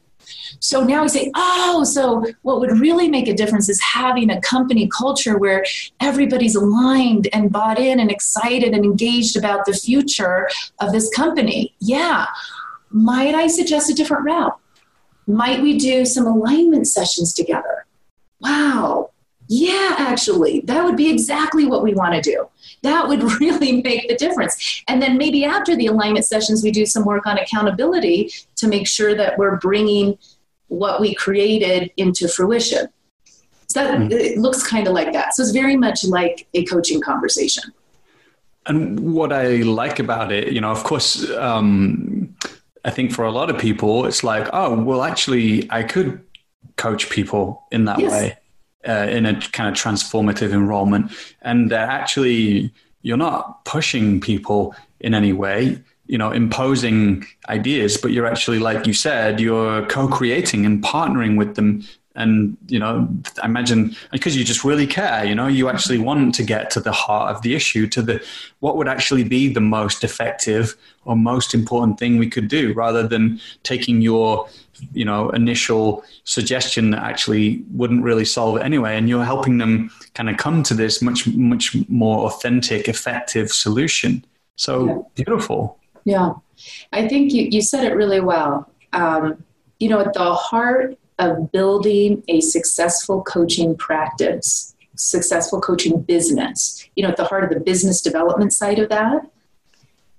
[0.60, 4.42] So now we say, oh, so what would really make a difference is having a
[4.42, 5.64] company culture where
[6.02, 11.74] everybody's aligned and bought in and excited and engaged about the future of this company.
[11.80, 12.26] Yeah.
[12.90, 14.58] Might I suggest a different route?
[15.28, 17.86] Might we do some alignment sessions together?
[18.42, 19.12] Wow.
[19.48, 22.50] Yeah, actually, that would be exactly what we want to do
[22.82, 24.84] that would really make the difference.
[24.88, 28.88] And then maybe after the alignment sessions, we do some work on accountability to make
[28.88, 30.18] sure that we're bringing
[30.68, 32.88] what we created into fruition.
[33.68, 34.12] So that mm.
[34.12, 35.36] it looks kind of like that.
[35.36, 37.64] So it's very much like a coaching conversation.
[38.66, 42.36] And what I like about it, you know, of course, um,
[42.86, 46.24] I think for a lot of people, it's like, oh, well, actually, I could
[46.78, 48.12] coach people in that yes.
[48.12, 48.38] way
[48.88, 51.12] uh, in a kind of transformative enrollment.
[51.42, 58.12] And uh, actually, you're not pushing people in any way, you know, imposing ideas, but
[58.12, 61.84] you're actually, like you said, you're co creating and partnering with them.
[62.20, 63.08] And you know
[63.42, 66.80] i imagine because you just really care you know you actually want to get to
[66.80, 68.24] the heart of the issue to the
[68.60, 73.08] what would actually be the most effective or most important thing we could do rather
[73.08, 74.48] than taking your
[74.94, 78.98] you know initial suggestion that actually wouldn't really solve it anyway.
[78.98, 84.26] And you're helping them kind of come to this much much more authentic effective solution.
[84.56, 85.80] So beautiful.
[86.06, 86.34] Yeah.
[86.92, 88.70] I think you, you said it really well.
[88.94, 89.44] Um,
[89.80, 97.04] you know at the heart of building a successful coaching practice successful coaching business you
[97.04, 99.30] know at the heart of the business development side of that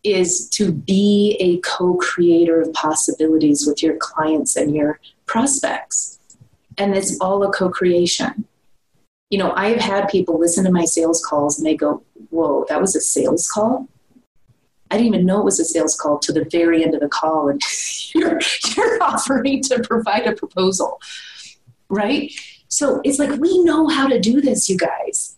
[0.04, 6.18] is to be a co creator of possibilities with your clients and your prospects.
[6.78, 8.46] And it's all a co creation.
[9.28, 12.80] You know, I've had people listen to my sales calls and they go, Whoa, that
[12.80, 13.88] was a sales call?
[14.90, 17.08] I didn't even know it was a sales call to the very end of the
[17.08, 17.48] call.
[17.48, 17.60] And
[18.14, 18.40] you're,
[18.76, 21.00] you're offering to provide a proposal,
[21.88, 22.32] right?
[22.68, 25.36] So it's like, we know how to do this, you guys.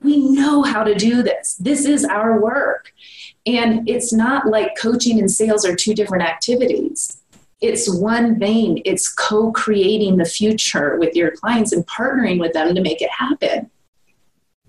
[0.00, 1.56] We know how to do this.
[1.56, 2.92] This is our work.
[3.46, 7.20] And it's not like coaching and sales are two different activities.
[7.60, 12.74] It's one vein, it's co creating the future with your clients and partnering with them
[12.74, 13.70] to make it happen.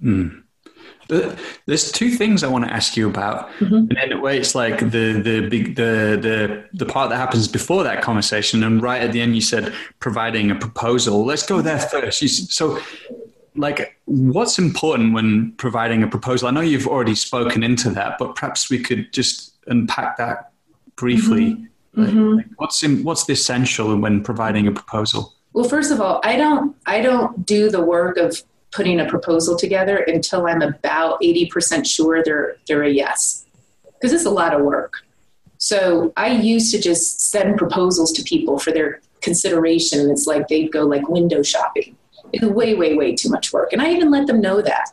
[0.04, 0.44] Mm.
[1.66, 3.98] There's two things I want to ask you about, mm-hmm.
[3.98, 8.04] and a it's like the the big the the the part that happens before that
[8.04, 11.26] conversation, and right at the end, you said providing a proposal.
[11.26, 12.22] Let's go there first.
[12.22, 12.80] You, so,
[13.56, 18.36] like what's important when providing a proposal i know you've already spoken into that but
[18.36, 20.52] perhaps we could just unpack that
[20.96, 21.64] briefly mm-hmm.
[21.96, 22.36] Like, mm-hmm.
[22.36, 26.36] like what's in, what's the essential when providing a proposal well first of all i
[26.36, 31.86] don't i don't do the work of putting a proposal together until i'm about 80%
[31.86, 33.46] sure they're they're a yes.
[33.94, 34.94] Because it's a lot of work.
[35.58, 40.10] So i used to just send proposals to people for their consideration.
[40.10, 41.96] It's like they'd go like window shopping.
[42.32, 43.74] It's way, way, way too much work.
[43.74, 44.92] And I even let them know that.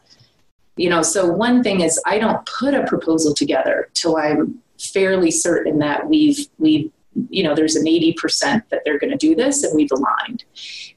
[0.77, 5.31] You know, so one thing is I don't put a proposal together till I'm fairly
[5.31, 6.91] certain that we've we've
[7.31, 10.45] you know there's an 80% that they're going to do this and we've aligned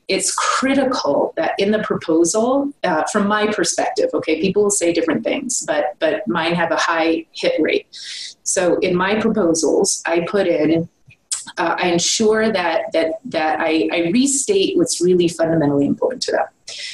[0.09, 5.23] it's critical that in the proposal uh, from my perspective okay people will say different
[5.23, 7.87] things but but mine have a high hit rate
[8.43, 10.89] so in my proposals i put in
[11.57, 16.45] uh, I ensure that that that I, I, restate what's really fundamentally important to them.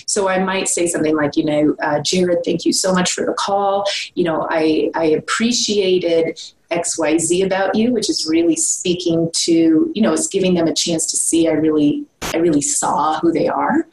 [0.08, 3.26] So I might say something like, you know, uh, Jared, thank you so much for
[3.26, 3.86] the call.
[4.14, 6.40] You know, I I appreciated
[6.72, 11.06] XYZ about you, which is really speaking to, you know, it's giving them a chance
[11.12, 13.88] to see I really, I really saw who they are.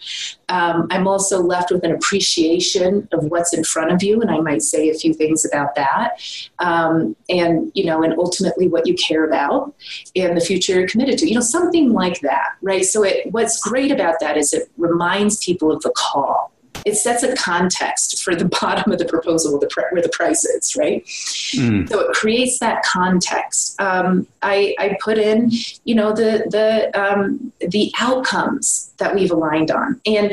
[0.48, 4.40] Um, I'm also left with an appreciation of what's in front of you, and I
[4.40, 6.20] might say a few things about that.
[6.58, 9.74] Um, and, you know, and ultimately what you care about
[10.16, 12.84] and the future you're committed to, you know, something like that, right?
[12.84, 16.52] So it, what's great about that is it reminds people of the call
[16.84, 20.44] it sets a context for the bottom of the proposal where the, where the price
[20.44, 21.04] is, right?
[21.04, 21.88] Mm.
[21.88, 23.80] So it creates that context.
[23.80, 25.50] Um, I, I, put in,
[25.84, 30.32] you know, the the um, the outcomes that we've aligned on, and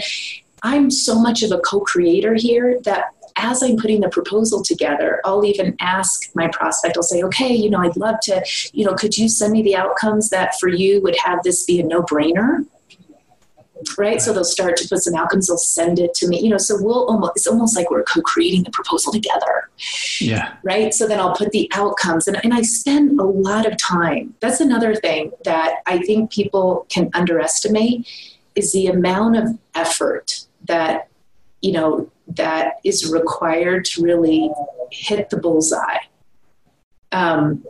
[0.63, 5.45] I'm so much of a co-creator here that as I'm putting the proposal together, I'll
[5.45, 8.43] even ask my prospect, I'll say, okay, you know, I'd love to,
[8.73, 11.79] you know, could you send me the outcomes that for you would have this be
[11.79, 12.65] a no brainer?
[13.97, 14.21] Right?
[14.21, 16.77] So they'll start to put some outcomes, they'll send it to me, you know, so
[16.79, 19.69] we'll almost, it's almost like we're co-creating the proposal together.
[20.19, 20.55] Yeah.
[20.63, 20.93] Right.
[20.93, 24.35] So then I'll put the outcomes and, and I spend a lot of time.
[24.39, 28.07] That's another thing that I think people can underestimate
[28.55, 31.07] is the amount of effort that,
[31.61, 34.51] you know, that is required to really
[34.91, 35.97] hit the bullseye.
[37.11, 37.65] Um,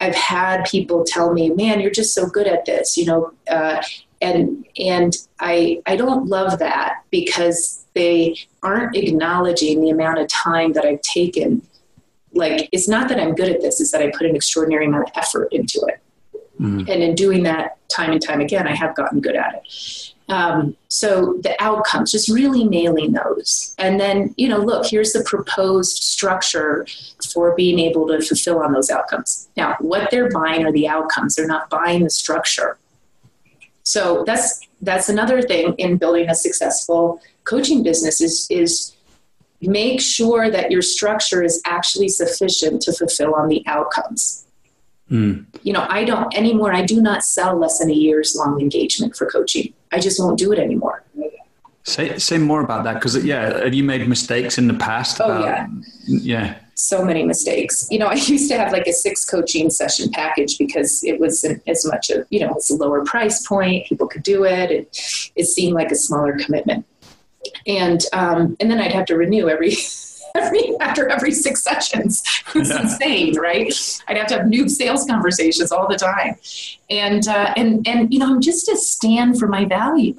[0.00, 3.82] I've had people tell me, "Man, you're just so good at this," you know, uh,
[4.20, 10.72] and and I I don't love that because they aren't acknowledging the amount of time
[10.74, 11.62] that I've taken.
[12.32, 15.08] Like it's not that I'm good at this; it's that I put an extraordinary amount
[15.08, 16.00] of effort into it.
[16.60, 16.88] Mm.
[16.88, 20.12] And in doing that time and time again, I have gotten good at it.
[20.30, 23.74] Um, so the outcomes, just really nailing those.
[23.78, 26.86] And then, you know, look, here's the proposed structure
[27.32, 29.48] for being able to fulfill on those outcomes.
[29.56, 31.34] Now, what they're buying are the outcomes.
[31.34, 32.78] They're not buying the structure.
[33.90, 38.94] So that's that's another thing in building a successful coaching business is is
[39.60, 44.46] make sure that your structure is actually sufficient to fulfill on the outcomes.
[45.10, 45.44] Mm.
[45.64, 46.72] You know, I don't anymore.
[46.72, 49.74] I do not sell less than a year's long engagement for coaching.
[49.90, 51.02] I just won't do it anymore.
[51.82, 55.20] Say say more about that because yeah, have you made mistakes in the past?
[55.20, 55.66] Oh about, yeah,
[56.06, 56.54] yeah.
[56.80, 57.86] So many mistakes.
[57.90, 61.44] You know, I used to have like a six coaching session package because it was
[61.66, 63.86] as much of, you know, it's a lower price point.
[63.86, 64.70] People could do it.
[64.70, 66.86] It, it seemed like a smaller commitment.
[67.66, 69.74] And, um, and then I'd have to renew every,
[70.34, 72.22] every, after every six sessions.
[72.52, 72.82] It's yeah.
[72.82, 73.72] insane, right?
[74.08, 76.34] I'd have to have new sales conversations all the time.
[76.90, 80.16] And, uh, and, and, you know, I'm just a stand for my value.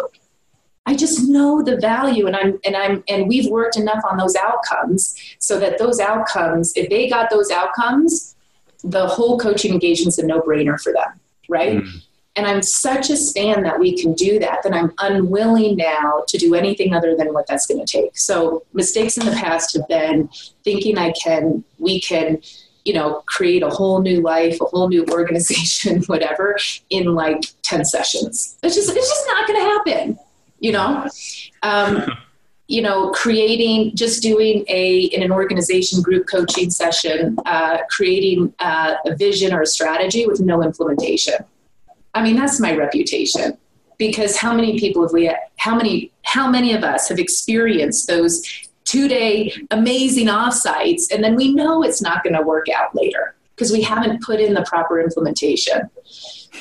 [0.86, 4.36] I just know the value and I'm and I'm and we've worked enough on those
[4.36, 8.36] outcomes so that those outcomes, if they got those outcomes,
[8.84, 11.78] the whole coaching engagement's a no-brainer for them, right?
[11.78, 12.04] Mm.
[12.36, 16.38] And I'm such a fan that we can do that that I'm unwilling now to
[16.38, 18.18] do anything other than what that's going to take.
[18.18, 20.30] So mistakes in the past have been
[20.64, 22.42] thinking I can, we can,
[22.86, 26.58] you know, create a whole new life, a whole new organization, whatever,
[26.90, 28.58] in like 10 sessions.
[28.64, 30.20] It's just, it's just not going to happen
[30.62, 31.08] you know?
[31.64, 32.06] Um,
[32.72, 38.96] you know creating just doing a in an organization group coaching session uh, creating uh,
[39.06, 41.34] a vision or a strategy with no implementation.
[42.14, 43.58] I mean that's my reputation.
[43.98, 48.42] Because how many people have we how many how many of us have experienced those
[48.86, 53.36] two day amazing offsites and then we know it's not going to work out later
[53.54, 55.90] because we haven't put in the proper implementation?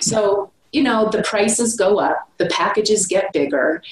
[0.01, 3.83] So you know, the prices go up, the packages get bigger,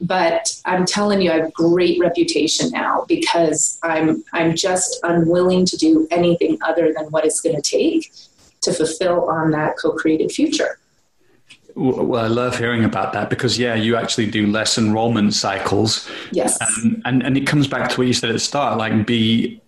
[0.00, 5.76] but I'm telling you, I have great reputation now because I'm I'm just unwilling to
[5.76, 8.12] do anything other than what it's going to take
[8.60, 10.78] to fulfill on that co-created future.
[11.74, 16.08] Well, I love hearing about that because yeah, you actually do less enrollment cycles.
[16.32, 19.06] Yes, um, and and it comes back to what you said at the start, like
[19.06, 19.60] be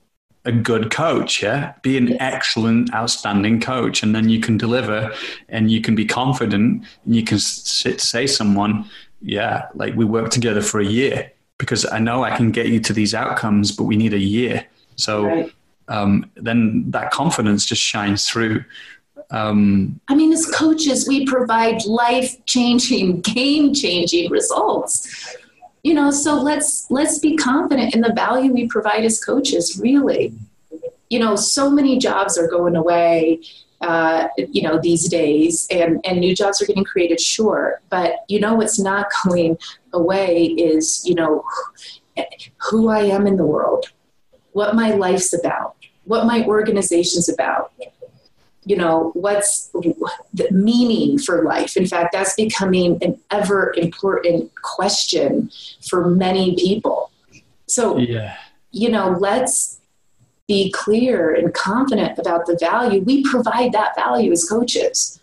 [0.45, 1.75] a good coach, yeah?
[1.83, 2.19] Be an yes.
[2.21, 5.13] excellent, outstanding coach, and then you can deliver
[5.49, 8.89] and you can be confident and you can sit, say someone,
[9.21, 12.81] yeah, like we worked together for a year because I know I can get you
[12.81, 14.65] to these outcomes, but we need a year.
[14.97, 15.53] So right.
[15.89, 18.65] um, then that confidence just shines through.
[19.31, 25.37] Um, I mean, as coaches, we provide life changing, game changing results
[25.83, 30.33] you know so let's let's be confident in the value we provide as coaches really.
[31.09, 33.41] You know so many jobs are going away
[33.81, 37.81] uh, you know these days and and new jobs are getting created sure.
[37.89, 39.59] But you know what's not going
[39.93, 41.45] away is you know
[42.71, 43.87] who i am in the world
[44.53, 47.73] what my life's about what my organization's about
[48.65, 51.77] you know what's the meaning for life?
[51.77, 55.51] In fact that's becoming an ever important question
[55.89, 57.11] for many people.
[57.67, 58.37] So yeah.
[58.71, 59.81] you know let's
[60.47, 63.01] be clear and confident about the value.
[63.03, 65.21] We provide that value as coaches.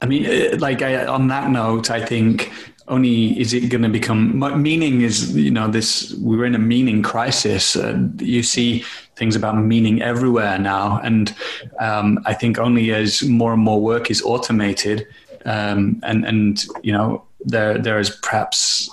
[0.00, 2.52] I mean uh, like I, on that note i think
[2.88, 7.02] only is it going to become meaning is you know this we're in a meaning
[7.02, 7.76] crisis.
[7.76, 8.84] Uh, you see
[9.16, 11.34] things about meaning everywhere now and
[11.78, 15.06] um, i think only as more and more work is automated
[15.44, 18.90] um, and and you know there there is perhaps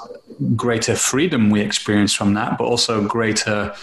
[0.56, 3.74] greater freedom we experience from that but also greater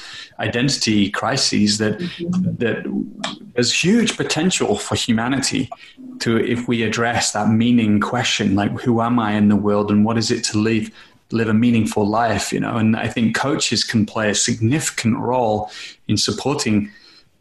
[0.40, 2.54] identity crises that mm-hmm.
[2.56, 2.84] that
[3.54, 5.68] there's huge potential for humanity
[6.20, 10.04] to if we address that meaning question like who am i in the world and
[10.04, 10.90] what is it to live
[11.30, 15.70] live a meaningful life you know and i think coaches can play a significant role
[16.08, 16.90] in supporting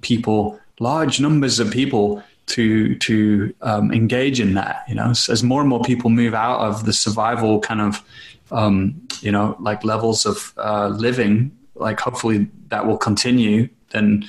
[0.01, 5.61] people large numbers of people to to um, engage in that you know as more
[5.61, 8.03] and more people move out of the survival kind of
[8.51, 14.27] um, you know like levels of uh, living like hopefully that will continue, then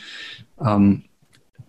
[0.59, 1.05] um,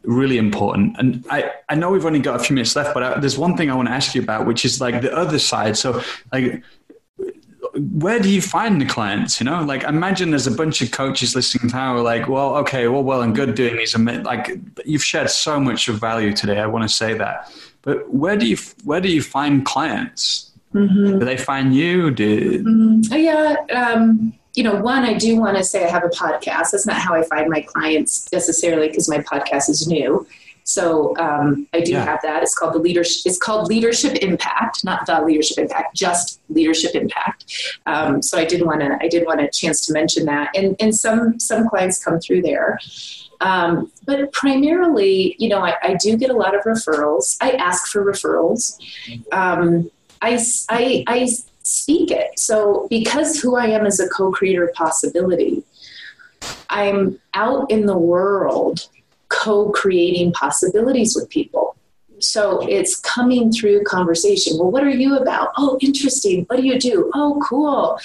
[0.03, 0.95] really important.
[0.97, 3.57] And I, I know we've only got a few minutes left, but I, there's one
[3.57, 5.77] thing I want to ask you about, which is like the other side.
[5.77, 6.63] So like,
[7.75, 9.39] where do you find the clients?
[9.39, 13.03] You know, like imagine there's a bunch of coaches listening now, like, well, okay, well,
[13.03, 13.95] well and good doing these.
[13.97, 16.59] Like you've shared so much of value today.
[16.59, 20.48] I want to say that, but where do you where do you find clients?
[20.73, 21.19] Mm-hmm.
[21.19, 22.11] Do they find you?
[22.11, 23.13] Do mm-hmm.
[23.13, 23.55] yeah.
[23.73, 26.71] Um, you know, one, I do want to say I have a podcast.
[26.71, 30.27] That's not how I find my clients necessarily because my podcast is new.
[30.69, 32.05] So um, I do yeah.
[32.05, 32.43] have that.
[32.43, 33.23] It's called the leadership.
[33.25, 37.79] It's called Leadership Impact, not the Leadership Impact, just Leadership Impact.
[37.87, 38.97] Um, so I did want to.
[39.01, 40.55] I did want a chance to mention that.
[40.55, 42.79] And and some some clients come through there.
[43.41, 47.37] Um, but primarily, you know, I, I, do get a lot of referrals.
[47.39, 48.77] I ask for referrals.
[49.31, 49.89] Um,
[50.21, 50.39] I,
[50.69, 51.27] I, I
[51.63, 52.37] speak it.
[52.39, 55.63] So, because who I am is a co creator of possibility,
[56.69, 58.87] I'm out in the world
[59.29, 61.75] co creating possibilities with people.
[62.21, 64.57] so it's coming through conversation.
[64.57, 65.53] Well, what are you about?
[65.55, 66.43] Oh, interesting.
[66.45, 67.09] What do you do?
[67.13, 67.97] Oh, cool.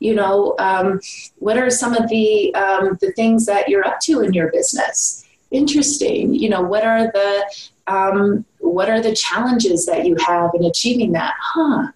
[0.00, 1.00] You know, um,
[1.38, 5.24] what are some of the um, the things that you're up to in your business?
[5.52, 6.34] Interesting.
[6.34, 7.44] You know, what are the
[7.86, 11.34] um, what are the challenges that you have in achieving that?
[11.40, 11.88] Huh.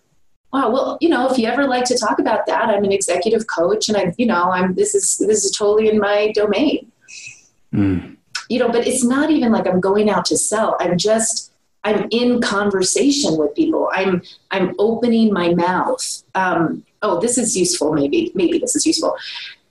[0.52, 0.70] Wow.
[0.70, 3.88] Well, you know, if you ever like to talk about that, I'm an executive coach,
[3.88, 6.92] and I, you know, I'm this is this is totally in my domain.
[7.72, 8.16] Mm.
[8.48, 10.76] You know, but it's not even like I'm going out to sell.
[10.78, 11.52] I'm just
[11.82, 13.90] I'm in conversation with people.
[13.92, 16.22] I'm I'm opening my mouth.
[16.34, 17.92] Um, oh, this is useful.
[17.92, 19.16] Maybe maybe this is useful.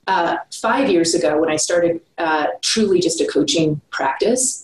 [0.06, 4.63] Uh, five years ago, when I started uh, truly just a coaching practice,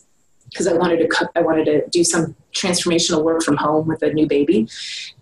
[0.50, 4.12] because I wanted to I wanted to do some transformational work from home with a
[4.12, 4.68] new baby.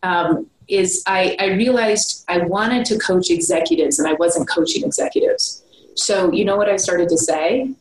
[0.02, 5.62] Um, is I, I realized I wanted to coach executives and I wasn't coaching executives.
[5.94, 7.74] So you know what I started to say?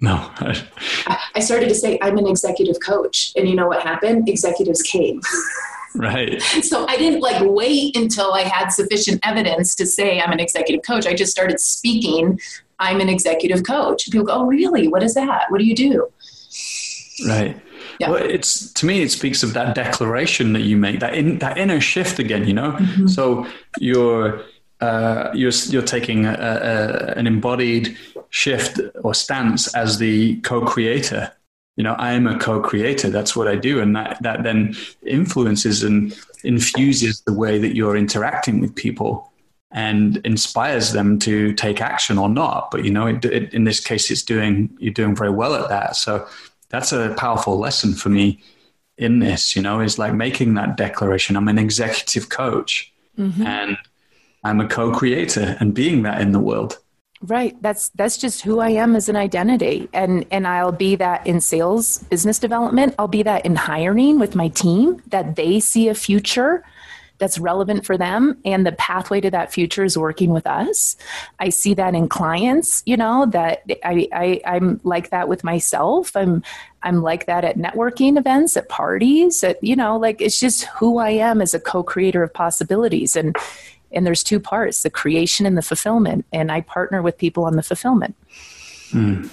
[0.00, 0.30] No.
[1.34, 3.32] I started to say, I'm an executive coach.
[3.36, 4.28] And you know what happened?
[4.28, 5.20] Executives came.
[5.94, 6.42] Right.
[6.62, 10.84] So I didn't like wait until I had sufficient evidence to say I'm an executive
[10.84, 11.06] coach.
[11.06, 12.38] I just started speaking,
[12.78, 14.10] I'm an executive coach.
[14.10, 14.88] People go, Oh, really?
[14.88, 15.44] What is that?
[15.48, 16.12] What do you do?
[17.24, 17.60] Right.
[17.98, 18.10] Yeah.
[18.10, 21.56] Well, it's to me, it speaks of that declaration that you make, that in that
[21.56, 22.46] inner shift again.
[22.46, 23.06] You know, mm-hmm.
[23.06, 23.46] so
[23.78, 24.42] you're
[24.80, 27.96] uh, you're you're taking a, a, an embodied
[28.30, 31.32] shift or stance as the co-creator.
[31.76, 33.10] You know, I am a co-creator.
[33.10, 36.14] That's what I do, and that that then influences and
[36.44, 39.32] infuses the way that you're interacting with people
[39.72, 42.70] and inspires them to take action or not.
[42.70, 45.68] But you know, it, it, in this case, it's doing you're doing very well at
[45.68, 45.96] that.
[45.96, 46.26] So
[46.68, 48.40] that's a powerful lesson for me
[48.98, 49.56] in this.
[49.56, 51.36] You know, is like making that declaration.
[51.36, 53.42] I'm an executive coach, mm-hmm.
[53.42, 53.76] and
[54.44, 56.78] I'm a co-creator, and being that in the world.
[57.22, 57.60] Right.
[57.62, 59.88] That's that's just who I am as an identity.
[59.92, 64.34] And and I'll be that in sales, business development, I'll be that in hiring with
[64.34, 66.62] my team that they see a future
[67.18, 70.96] that's relevant for them and the pathway to that future is working with us.
[71.38, 76.14] I see that in clients, you know, that I, I I'm like that with myself.
[76.16, 76.42] I'm
[76.82, 80.98] I'm like that at networking events, at parties, at you know, like it's just who
[80.98, 83.16] I am as a co-creator of possibilities.
[83.16, 83.36] And
[83.92, 87.56] and there's two parts the creation and the fulfillment and i partner with people on
[87.56, 88.14] the fulfillment
[88.90, 89.30] mm.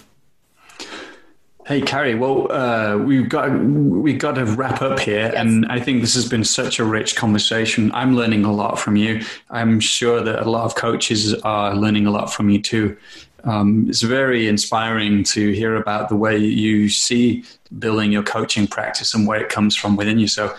[1.66, 5.36] Hey Kari, well, uh, we've got we've got to wrap up here, yes.
[5.36, 7.90] and I think this has been such a rich conversation.
[7.94, 9.22] I'm learning a lot from you.
[9.50, 12.98] I'm sure that a lot of coaches are learning a lot from you too.
[13.46, 17.46] Um, it's very inspiring to hear about the way you see
[17.80, 20.28] building your coaching practice and where it comes from within you.
[20.28, 20.54] So,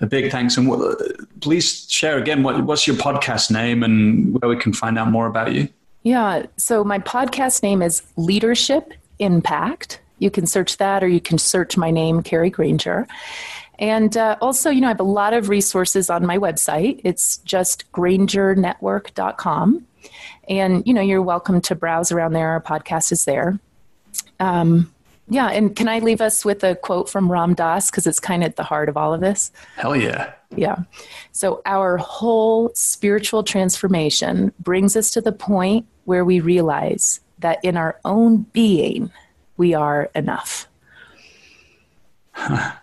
[0.00, 0.56] a big thanks.
[0.56, 4.98] And what, please share again what, what's your podcast name and where we can find
[4.98, 5.68] out more about you.
[6.02, 6.46] Yeah.
[6.56, 10.00] So my podcast name is Leadership Impact.
[10.24, 13.06] You can search that or you can search my name, Kari Granger.
[13.78, 17.00] And uh, also, you know, I have a lot of resources on my website.
[17.04, 19.86] It's just grangerNetwork.com.
[20.48, 22.50] And, you know, you're welcome to browse around there.
[22.50, 23.58] Our podcast is there.
[24.40, 24.90] Um,
[25.28, 28.42] yeah, and can I leave us with a quote from Ram Dass because it's kind
[28.42, 29.52] of at the heart of all of this?
[29.76, 30.32] Hell yeah.
[30.54, 30.76] Yeah.
[31.32, 37.76] So our whole spiritual transformation brings us to the point where we realize that in
[37.76, 39.10] our own being
[39.56, 40.68] we are enough.
[42.36, 42.78] I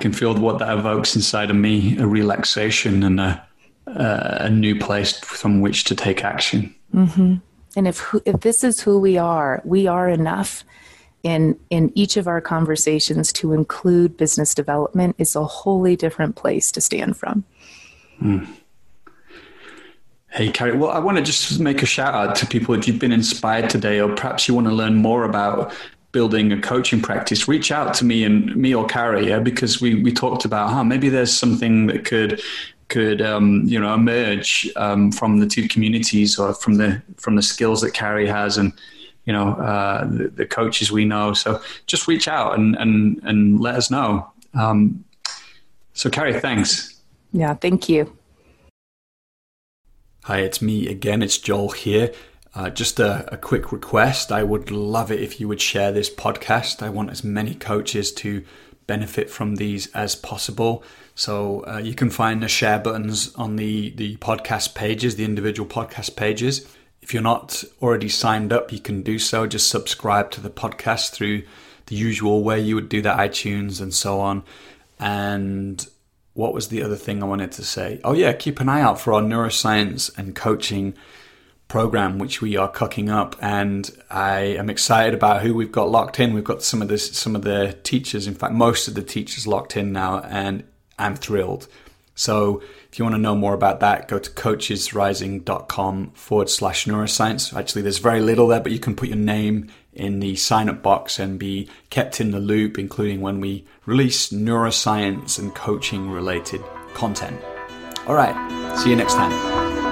[0.00, 3.46] can feel what that evokes inside of me a relaxation and a,
[3.86, 6.74] a new place from which to take action.
[6.94, 7.36] Mm-hmm.
[7.76, 10.64] And if if this is who we are, we are enough
[11.22, 16.72] in in each of our conversations to include business development is a wholly different place
[16.72, 17.44] to stand from.
[18.18, 18.44] Hmm.
[20.32, 20.78] Hey, Kari.
[20.78, 23.68] Well, I want to just make a shout out to people if you've been inspired
[23.68, 25.74] today, or perhaps you want to learn more about
[26.12, 27.48] building a coaching practice.
[27.48, 30.84] Reach out to me and me or Kari, yeah, because we we talked about, huh,
[30.84, 32.40] maybe there's something that could
[32.88, 37.42] could um, you know emerge um, from the two communities or from the from the
[37.42, 38.72] skills that Kari has and
[39.26, 41.34] you know uh, the, the, coaches we know.
[41.34, 44.30] So just reach out and and and let us know.
[44.54, 45.04] Um,
[45.92, 46.98] so Kari, thanks.
[47.34, 48.16] Yeah, thank you.
[50.26, 51.20] Hi, it's me again.
[51.20, 52.12] It's Joel here.
[52.54, 54.30] Uh, just a, a, quick request.
[54.30, 56.80] I would love it if you would share this podcast.
[56.80, 58.44] I want as many coaches to
[58.86, 60.84] benefit from these as possible.
[61.16, 65.68] So uh, you can find the share buttons on the, the podcast pages, the individual
[65.68, 66.72] podcast pages.
[67.00, 69.48] If you're not already signed up, you can do so.
[69.48, 71.42] Just subscribe to the podcast through
[71.86, 74.44] the usual way you would do that, iTunes and so on.
[75.00, 75.84] And
[76.34, 78.00] what was the other thing I wanted to say?
[78.04, 80.94] Oh, yeah, keep an eye out for our neuroscience and coaching
[81.72, 86.20] program which we are cooking up and I am excited about who we've got locked
[86.20, 86.34] in.
[86.34, 89.46] We've got some of this some of the teachers, in fact most of the teachers
[89.46, 90.64] locked in now and
[90.98, 91.68] I'm thrilled.
[92.14, 97.56] So if you want to know more about that, go to coachesrising.com forward slash neuroscience.
[97.56, 100.82] Actually, there's very little there, but you can put your name in the sign up
[100.82, 106.62] box and be kept in the loop, including when we release neuroscience and coaching related
[106.94, 107.40] content.
[108.06, 109.91] All right, see you next time.